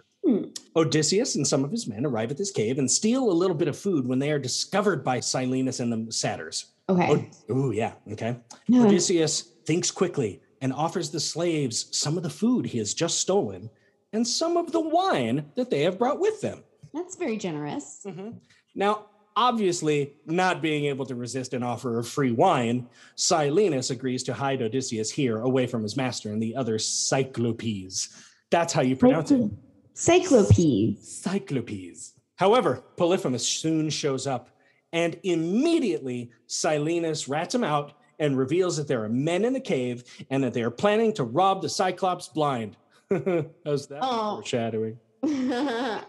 [0.75, 3.67] Odysseus and some of his men arrive at this cave and steal a little bit
[3.67, 6.65] of food when they are discovered by Silenus and the satyrs.
[6.89, 7.29] Okay.
[7.49, 8.37] Oh, yeah, okay.
[8.71, 13.69] Odysseus thinks quickly and offers the slaves some of the food he has just stolen
[14.13, 16.63] and some of the wine that they have brought with them.
[16.93, 18.01] That's very generous.
[18.05, 18.37] Mm-hmm.
[18.75, 24.33] Now, obviously, not being able to resist an offer of free wine, Silenus agrees to
[24.33, 28.09] hide Odysseus here away from his master and the other Cyclopes.
[28.51, 29.51] That's how you pronounce it.
[29.95, 31.23] Cyclopes.
[31.23, 32.13] Cyclopes.
[32.35, 34.49] However, Polyphemus soon shows up,
[34.91, 40.03] and immediately Silenus rats him out and reveals that there are men in the cave
[40.29, 42.75] and that they are planning to rob the Cyclops blind.
[43.09, 44.35] How's that Oh.
[44.35, 44.99] foreshadowing?
[45.21, 46.01] the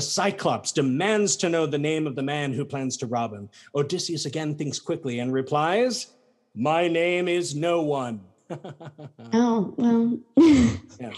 [0.00, 3.48] Cyclops demands to know the name of the man who plans to rob him.
[3.74, 6.08] Odysseus again thinks quickly and replies,
[6.54, 8.20] My name is no one.
[9.32, 10.18] oh, well.
[11.00, 11.12] Yeah.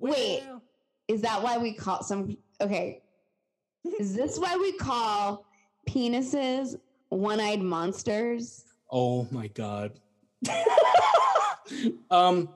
[0.00, 0.42] Wait.
[0.46, 0.62] Well,
[1.08, 3.02] Is that why we call some okay?
[3.98, 5.46] Is this why we call
[5.88, 6.76] penises
[7.08, 8.64] one-eyed monsters?
[8.90, 9.98] Oh my god.
[12.10, 12.48] um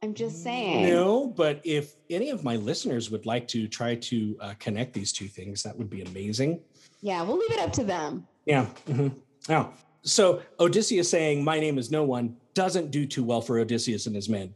[0.00, 0.88] I'm just saying.
[0.88, 5.12] no, but if any of my listeners would like to try to uh, connect these
[5.12, 6.60] two things, that would be amazing.
[7.02, 8.24] Yeah, we'll leave it up to them.
[8.46, 8.66] Yeah.
[8.86, 9.12] mhm.
[9.48, 9.72] Now,
[10.02, 14.14] so Odysseus saying, My name is no one, doesn't do too well for Odysseus and
[14.14, 14.54] his men.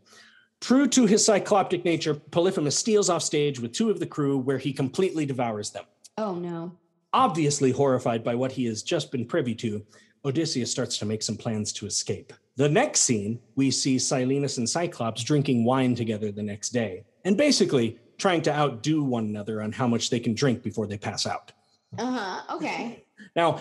[0.62, 4.58] True to his cycloptic nature, Polyphemus steals off stage with two of the crew where
[4.58, 5.82] he completely devours them.
[6.16, 6.78] Oh no.
[7.12, 9.84] Obviously horrified by what he has just been privy to,
[10.24, 12.32] Odysseus starts to make some plans to escape.
[12.54, 17.36] The next scene, we see Silenus and Cyclops drinking wine together the next day, and
[17.36, 21.26] basically trying to outdo one another on how much they can drink before they pass
[21.26, 21.50] out.
[21.98, 22.56] Uh-huh.
[22.56, 23.04] Okay.
[23.36, 23.60] Now,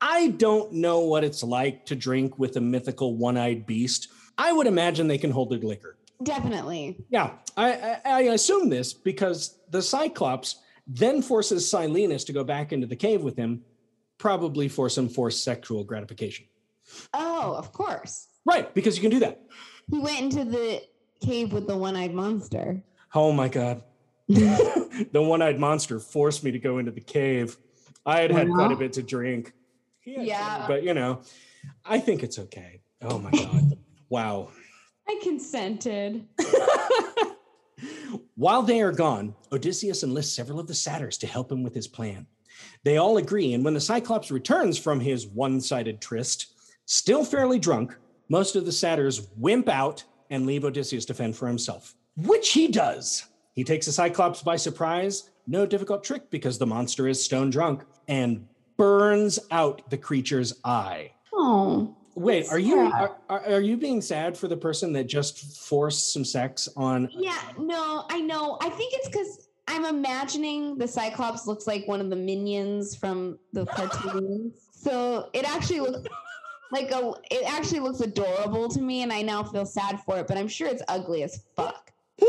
[0.00, 4.08] I don't know what it's like to drink with a mythical one eyed beast.
[4.38, 5.98] I would imagine they can hold their liquor.
[6.22, 7.04] Definitely.
[7.08, 10.56] Yeah, I, I, I assume this because the Cyclops
[10.86, 13.62] then forces Silenus to go back into the cave with him,
[14.18, 16.46] probably for some forced sexual gratification.
[17.14, 18.28] Oh, of course.
[18.44, 19.40] Right, because you can do that.
[19.90, 20.82] He went into the
[21.24, 22.82] cave with the one-eyed monster.
[23.14, 23.82] Oh my God.
[24.28, 27.56] the one eyed monster forced me to go into the cave.
[28.06, 29.52] I had had quite a bit to drink.
[30.04, 30.64] Had Yeah.
[30.66, 31.22] But, you know,
[31.84, 32.80] I think it's okay.
[33.00, 33.78] Oh my God.
[34.08, 34.50] wow.
[35.08, 36.26] I consented.
[38.34, 41.88] While they are gone, Odysseus enlists several of the satyrs to help him with his
[41.88, 42.26] plan.
[42.84, 46.52] They all agree, and when the Cyclops returns from his one sided tryst,
[46.86, 47.96] Still fairly drunk,
[48.28, 52.68] most of the satyrs wimp out and leave Odysseus to fend for himself, which he
[52.68, 53.26] does.
[53.54, 57.84] He takes the Cyclops by surprise, no difficult trick because the monster is stone drunk,
[58.08, 58.46] and
[58.76, 61.12] burns out the creature's eye.
[61.32, 66.12] Oh, Wait, are you are, are you being sad for the person that just forced
[66.12, 67.38] some sex on yeah.
[67.58, 68.58] No, I know.
[68.60, 73.38] I think it's because I'm imagining the Cyclops looks like one of the minions from
[73.52, 74.54] the cartoons.
[74.82, 76.08] So it actually looks
[76.72, 77.12] like a.
[77.30, 80.26] It actually looks adorable to me, and I now feel sad for it.
[80.26, 81.92] But I'm sure it's ugly as fuck.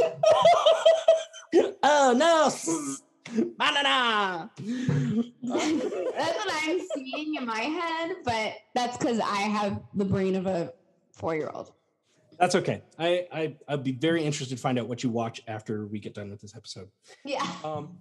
[1.81, 2.51] oh no
[3.57, 10.35] banana that's what I'm seeing in my head, but that's because I have the brain
[10.35, 10.73] of a
[11.13, 11.71] four year old.
[12.39, 15.85] that's okay I, I i'd be very interested to find out what you watch after
[15.85, 16.89] we get done with this episode
[17.23, 17.45] Yeah.
[17.63, 17.97] um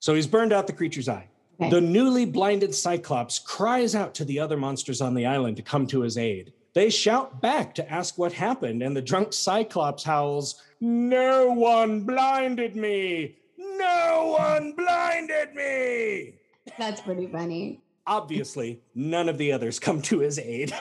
[0.00, 1.28] so he's burned out the creature's eye
[1.60, 1.70] Okay.
[1.70, 5.86] the newly blinded cyclops cries out to the other monsters on the island to come
[5.88, 10.62] to his aid they shout back to ask what happened and the drunk cyclops howls
[10.80, 13.36] no one blinded me
[13.78, 16.34] no one blinded me
[16.78, 17.80] That's pretty funny.
[18.06, 20.72] Obviously, none of the others come to his aid.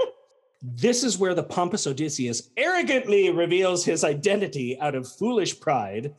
[0.62, 6.14] this is where the pompous Odysseus arrogantly reveals his identity out of foolish pride.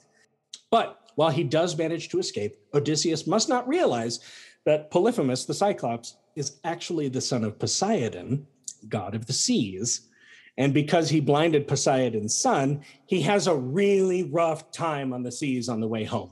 [0.72, 4.20] But while he does manage to escape, Odysseus must not realize
[4.66, 8.48] that Polyphemus, the Cyclops, is actually the son of Poseidon,
[8.88, 10.10] god of the seas.
[10.58, 15.70] And because he blinded Poseidon's son, he has a really rough time on the seas
[15.70, 16.32] on the way home.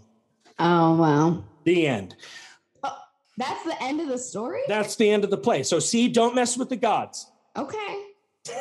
[0.60, 1.44] Oh wow.
[1.64, 2.16] The end.
[2.84, 2.98] Oh,
[3.38, 4.62] that's the end of the story?
[4.68, 5.64] That's the end of the play.
[5.64, 7.32] So, see, don't mess with the gods.
[7.56, 8.04] okay.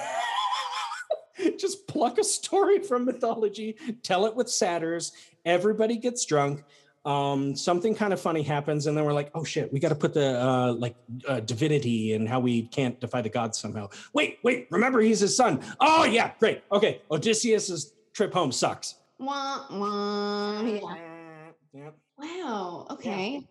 [1.59, 5.13] Just pluck a story from mythology, tell it with satyrs.
[5.45, 6.65] Everybody gets drunk.
[7.05, 9.95] Um, something kind of funny happens, and then we're like, "Oh shit, we got to
[9.95, 10.95] put the uh, like
[11.27, 15.37] uh, divinity and how we can't defy the gods somehow." Wait, wait, remember he's his
[15.37, 15.61] son.
[15.81, 16.63] Oh yeah, great.
[16.71, 18.97] Okay, Odysseus's trip home sucks.
[19.19, 20.63] Wah, wah.
[20.63, 21.51] Yeah.
[21.73, 21.91] Yeah.
[22.19, 22.87] Wow.
[22.91, 23.47] Okay.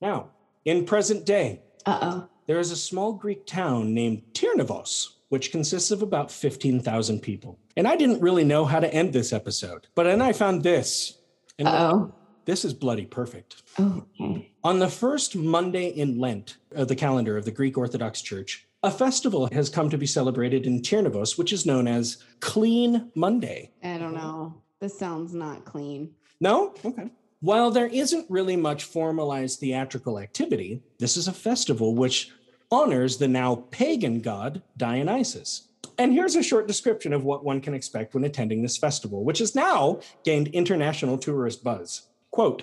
[0.00, 0.30] Now,
[0.64, 2.28] in present day, Uh oh.
[2.46, 7.58] there is a small Greek town named Tyrnavos, which consists of about 15,000 people.
[7.76, 11.18] And I didn't really know how to end this episode, but then I found this.
[11.58, 12.14] And Uh oh.
[12.44, 13.62] This is bloody perfect.
[13.78, 14.50] Oh, okay.
[14.64, 18.90] On the first Monday in Lent of the calendar of the Greek Orthodox Church, a
[18.90, 23.70] festival has come to be celebrated in Tyrnavos, which is known as Clean Monday.
[23.82, 24.54] I don't know.
[24.80, 26.14] This sounds not clean.
[26.40, 26.74] No?
[26.84, 27.10] Okay.
[27.40, 32.32] While there isn't really much formalized theatrical activity, this is a festival which
[32.70, 35.68] honors the now pagan god Dionysus.
[35.98, 39.38] And here's a short description of what one can expect when attending this festival, which
[39.40, 42.08] has now gained international tourist buzz.
[42.40, 42.62] Quote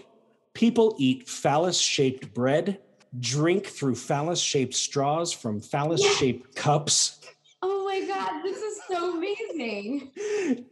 [0.56, 2.80] People eat phallus shaped bread,
[3.20, 7.20] drink through phallus shaped straws from phallus shaped cups,
[7.62, 8.42] Oh my God.
[8.42, 10.12] This is so amazing.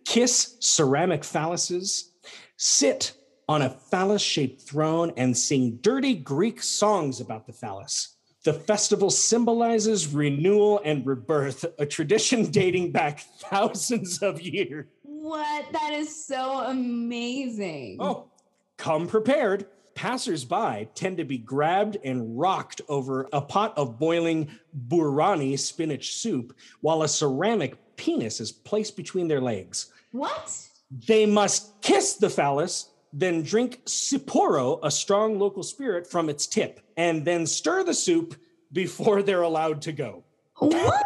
[0.05, 2.13] kiss ceramic phalluses,
[2.57, 3.13] sit
[3.47, 8.15] on a phallus shaped throne, and sing dirty Greek songs about the phallus.
[8.43, 14.87] The festival symbolizes renewal and rebirth, a tradition dating back thousands of years.
[15.03, 15.71] What?
[15.73, 17.97] That is so amazing.
[17.99, 18.31] Oh,
[18.77, 19.67] come prepared.
[19.95, 24.49] Passersby tend to be grabbed and rocked over a pot of boiling
[24.87, 29.91] burani spinach soup while a ceramic penis is placed between their legs.
[30.11, 30.59] What?
[31.07, 36.81] They must kiss the phallus, then drink tsipouro, a strong local spirit, from its tip,
[36.97, 38.35] and then stir the soup
[38.73, 40.23] before they're allowed to go.
[40.57, 41.05] What?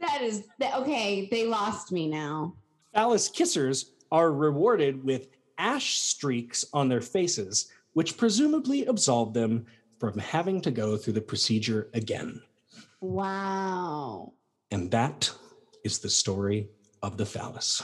[0.00, 1.28] That is okay.
[1.30, 2.54] They lost me now.
[2.94, 5.28] Phallus kissers are rewarded with
[5.58, 9.66] ash streaks on their faces, which presumably absolve them
[9.98, 12.42] from having to go through the procedure again.
[13.00, 14.34] Wow.
[14.70, 15.30] And that
[15.84, 16.68] is the story
[17.02, 17.82] of the phallus.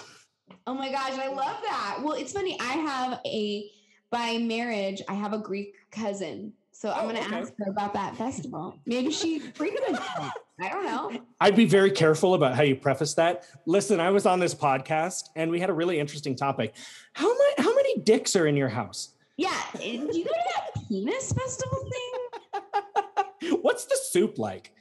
[0.66, 1.98] Oh my gosh, I love that.
[2.02, 2.58] Well, it's funny.
[2.60, 3.70] I have a
[4.10, 6.52] by marriage, I have a Greek cousin.
[6.82, 7.36] So I'm Oh, gonna okay.
[7.36, 8.76] ask her about that festival.
[8.86, 10.32] Maybe she frequents it.
[10.60, 11.20] I don't know.
[11.40, 13.46] I'd be very careful about how you preface that.
[13.66, 16.74] Listen, I was on this podcast and we had a really interesting topic.
[17.12, 19.14] How many how many dicks are in your house?
[19.36, 19.56] Yeah.
[19.78, 23.58] Do you go to that penis festival thing?
[23.62, 24.72] What's the soup like?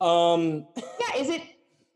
[0.00, 1.42] Um Yeah, is it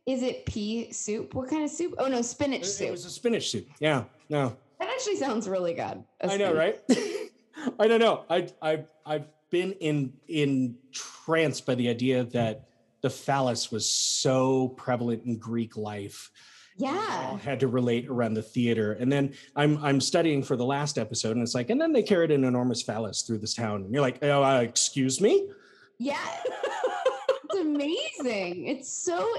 [0.04, 1.32] is it pea soup?
[1.32, 1.94] What kind of soup?
[1.96, 2.88] Oh no, spinach it, soup.
[2.88, 3.66] it was a spinach soup.
[3.80, 4.04] Yeah.
[4.28, 4.54] No.
[4.78, 6.04] that actually sounds really good.
[6.22, 6.78] I know, right?
[7.80, 8.24] I don't know.
[8.28, 12.68] I I I've been in entranced by the idea that
[13.00, 16.30] the phallus was so prevalent in Greek life.
[16.76, 17.38] Yeah.
[17.38, 18.94] had to relate around the theater.
[18.94, 22.02] And then I'm I'm studying for the last episode, and it's like, and then they
[22.02, 23.82] carried an enormous phallus through this town.
[23.82, 25.48] And you're like, oh, uh, excuse me?
[25.98, 26.18] Yeah.
[27.44, 28.66] it's amazing.
[28.66, 29.32] It's so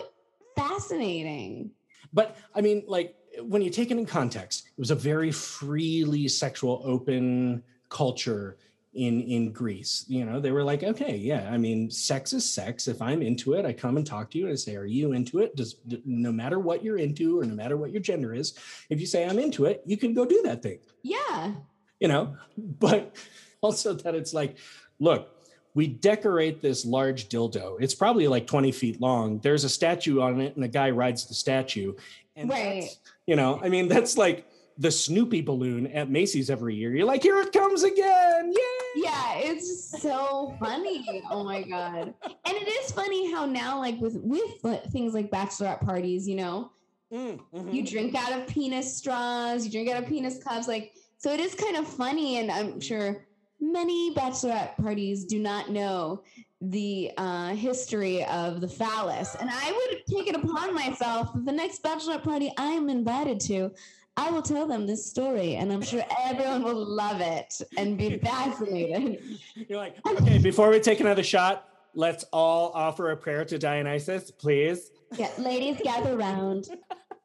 [0.55, 1.71] fascinating.
[2.13, 6.27] But I mean, like when you take it in context, it was a very freely
[6.27, 8.57] sexual, open culture
[8.95, 10.05] in in Greece.
[10.07, 12.87] You know, they were like, okay, yeah, I mean, sex is sex.
[12.87, 15.11] If I'm into it, I come and talk to you and I say, are you
[15.11, 15.55] into it?
[15.55, 15.75] Does
[16.05, 18.57] no matter what you're into or no matter what your gender is,
[18.89, 20.79] if you say I'm into it, you can go do that thing.
[21.03, 21.51] Yeah.
[21.99, 23.15] You know, but
[23.61, 24.57] also that it's like,
[24.99, 25.29] look,
[25.73, 27.75] we decorate this large dildo.
[27.81, 29.39] It's probably like 20 feet long.
[29.39, 31.93] There's a statue on it, and a guy rides the statue.
[32.37, 32.89] And Right.
[33.27, 34.47] you know, I mean, that's like
[34.78, 36.95] the Snoopy balloon at Macy's every year.
[36.95, 38.51] You're like, here it comes again.
[38.51, 39.03] Yay!
[39.03, 41.23] Yeah, it's just so funny.
[41.30, 42.13] Oh my god.
[42.23, 46.71] And it is funny how now like with with things like bachelorette parties, you know,
[47.13, 47.73] Mm, mhm.
[47.73, 51.39] you drink out of penis straws, you drink out of penis cups like so it
[51.39, 53.28] is kind of funny and I'm sure
[53.61, 56.23] many bachelorette parties do not know
[56.61, 59.36] the uh, history of the phallus.
[59.39, 63.71] And I would take it upon myself that the next bachelorette party I'm invited to,
[64.18, 68.18] I will tell them this story, and I'm sure everyone will love it and be
[68.24, 69.22] fascinated.
[69.68, 74.32] You're like, okay, before we take another shot, let's all offer a prayer to Dionysus,
[74.32, 74.91] please.
[75.18, 76.68] Yeah, ladies gather round.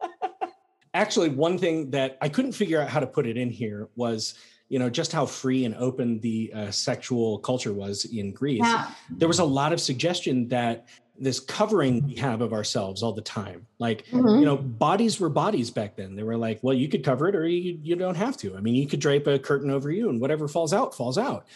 [0.94, 4.34] actually one thing that i couldn't figure out how to put it in here was
[4.68, 8.90] you know just how free and open the uh, sexual culture was in greece Yeah.
[9.08, 10.88] there was a lot of suggestion that
[11.20, 13.66] this covering we have of ourselves all the time.
[13.78, 14.40] Like Mhm.
[14.40, 16.16] you know bodies were bodies back then.
[16.16, 18.56] They were like well you could cover it or you, you don't have to.
[18.56, 21.46] I mean you could drape a curtain over you and whatever falls out falls out.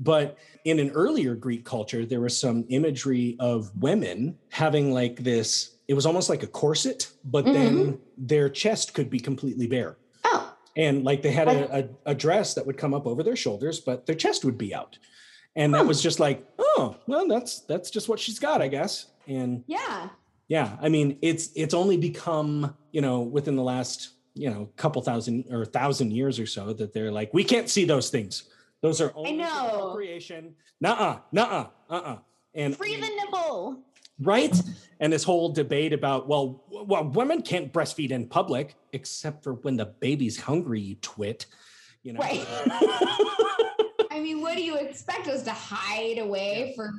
[0.00, 5.76] But in an earlier greek culture there was some imagery of women having like this
[5.88, 9.96] it was almost like a corset but then their chest could be completely bare.
[10.24, 13.36] Oh, and like they had a, a, a dress that would come up over their
[13.36, 14.98] shoulders but their chest would be out
[15.56, 15.88] and that hmm.
[15.88, 20.08] was just like oh well that's that's just what she's got i guess and yeah.
[20.48, 25.02] yeah i mean it's it's only become you know within the last you know couple
[25.02, 28.44] thousand or thousand years or so that they're like we can't see those things
[28.80, 29.92] those are only for know.
[29.94, 32.18] creation nuh-uh nuh-uh uh-uh
[32.54, 33.82] and Free the nipple.
[34.20, 34.58] right
[35.00, 39.76] and this whole debate about well well women can't breastfeed in public except for when
[39.76, 41.46] the baby's hungry you twit
[42.02, 42.46] you know Right.
[44.22, 46.94] I mean, what do you expect us to hide away for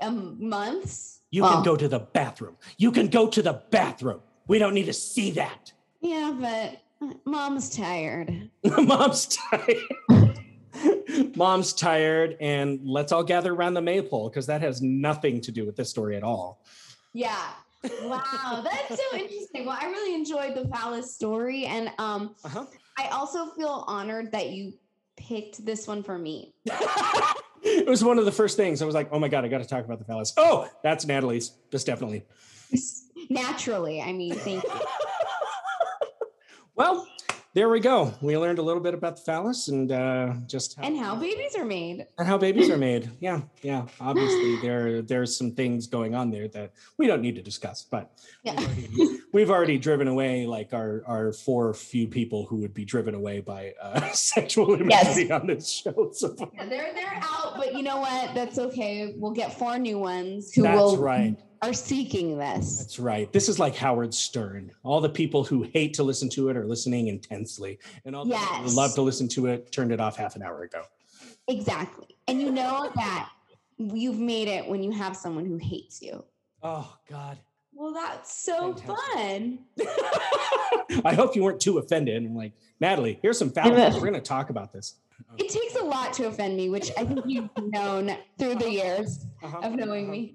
[0.00, 1.22] um, months?
[1.32, 4.72] you Well, can go to the bathroom you can go to the bathroom we don't
[4.72, 8.50] need to see that Yeah, but mom's tired.
[8.64, 9.78] mom's tired
[11.36, 15.66] mom's tired and let's all gather around the maypole because that has nothing to do
[15.66, 16.62] with this story at all
[17.12, 17.48] Yeah.
[18.02, 19.64] Wow, that's so interesting.
[19.66, 22.66] Well, I really enjoyed the phallus story, and um, uh-huh.
[22.98, 24.74] I also feel honored that you
[25.20, 26.54] picked this one for me.
[27.62, 29.58] it was one of the first things i was like oh my god i got
[29.58, 32.24] to talk about the phallus oh that's natalie's just definitely
[33.30, 34.70] Naturally, I mean, thank you.
[36.76, 37.06] Well,
[37.52, 38.14] there we go.
[38.20, 41.56] We learned a little bit about the phallus and uh, just how, And how babies
[41.56, 42.06] are made.
[42.16, 43.10] and how babies are made.
[43.18, 43.86] Yeah, yeah.
[44.00, 47.82] Obviously, there there's some things going on there that we don't need to discuss.
[47.82, 48.12] But
[48.44, 48.54] Yeah.
[48.60, 52.84] we've already, we've already driven away like our our four few people who would be
[52.84, 56.10] driven away by uh, sexual imagery on this show.
[56.12, 58.32] So Yeah, they're they're out, but you know what?
[58.32, 59.14] That's okay.
[59.16, 61.36] We'll get four new ones who that's will right.
[61.62, 62.78] Are seeking this.
[62.78, 63.30] That's right.
[63.32, 64.72] This is like Howard Stern.
[64.82, 68.34] All the people who hate to listen to it are listening intensely, and all the
[68.34, 70.82] people who love to listen to it turned it off half an hour ago.
[71.48, 72.16] Exactly.
[72.28, 73.28] And you know that
[73.76, 76.24] you've made it when you have someone who hates you.
[76.62, 77.38] Oh God.
[77.72, 79.14] Well, that's so Fantastic.
[79.14, 79.58] fun.
[81.04, 82.16] I hope you weren't too offended.
[82.24, 83.94] I'm like, Natalie, here's some fallacies.
[83.94, 84.96] We're going to talk about this.
[85.38, 89.24] It takes a lot to offend me, which I think you've known through the years
[89.42, 89.58] Uh-huh.
[89.62, 90.34] of knowing me.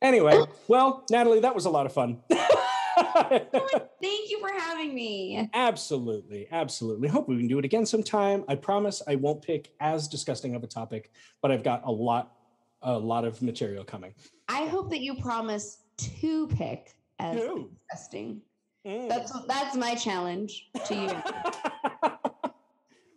[0.00, 2.20] Anyway, well, Natalie, that was a lot of fun.
[2.30, 5.48] Thank you for having me.
[5.54, 7.08] absolutely, absolutely.
[7.08, 8.44] Hope we can do it again sometime.
[8.48, 11.10] I promise I won't pick as disgusting of a topic,
[11.42, 12.32] but I've got a lot,
[12.82, 14.14] a lot of material coming.
[14.48, 17.70] I hope that you promise to pick as Two.
[17.90, 18.40] disgusting.
[18.86, 19.08] Mm.
[19.08, 22.10] That's that's my challenge to you.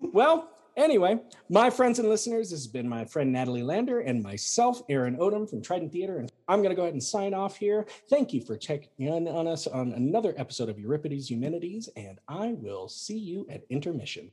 [0.11, 1.19] well, anyway,
[1.49, 5.49] my friends and listeners, this has been my friend Natalie Lander and myself, Aaron Odom
[5.49, 6.17] from Trident Theater.
[6.17, 7.85] And I'm going to go ahead and sign off here.
[8.09, 12.53] Thank you for checking in on us on another episode of Euripides Eumenides, and I
[12.53, 14.31] will see you at intermission.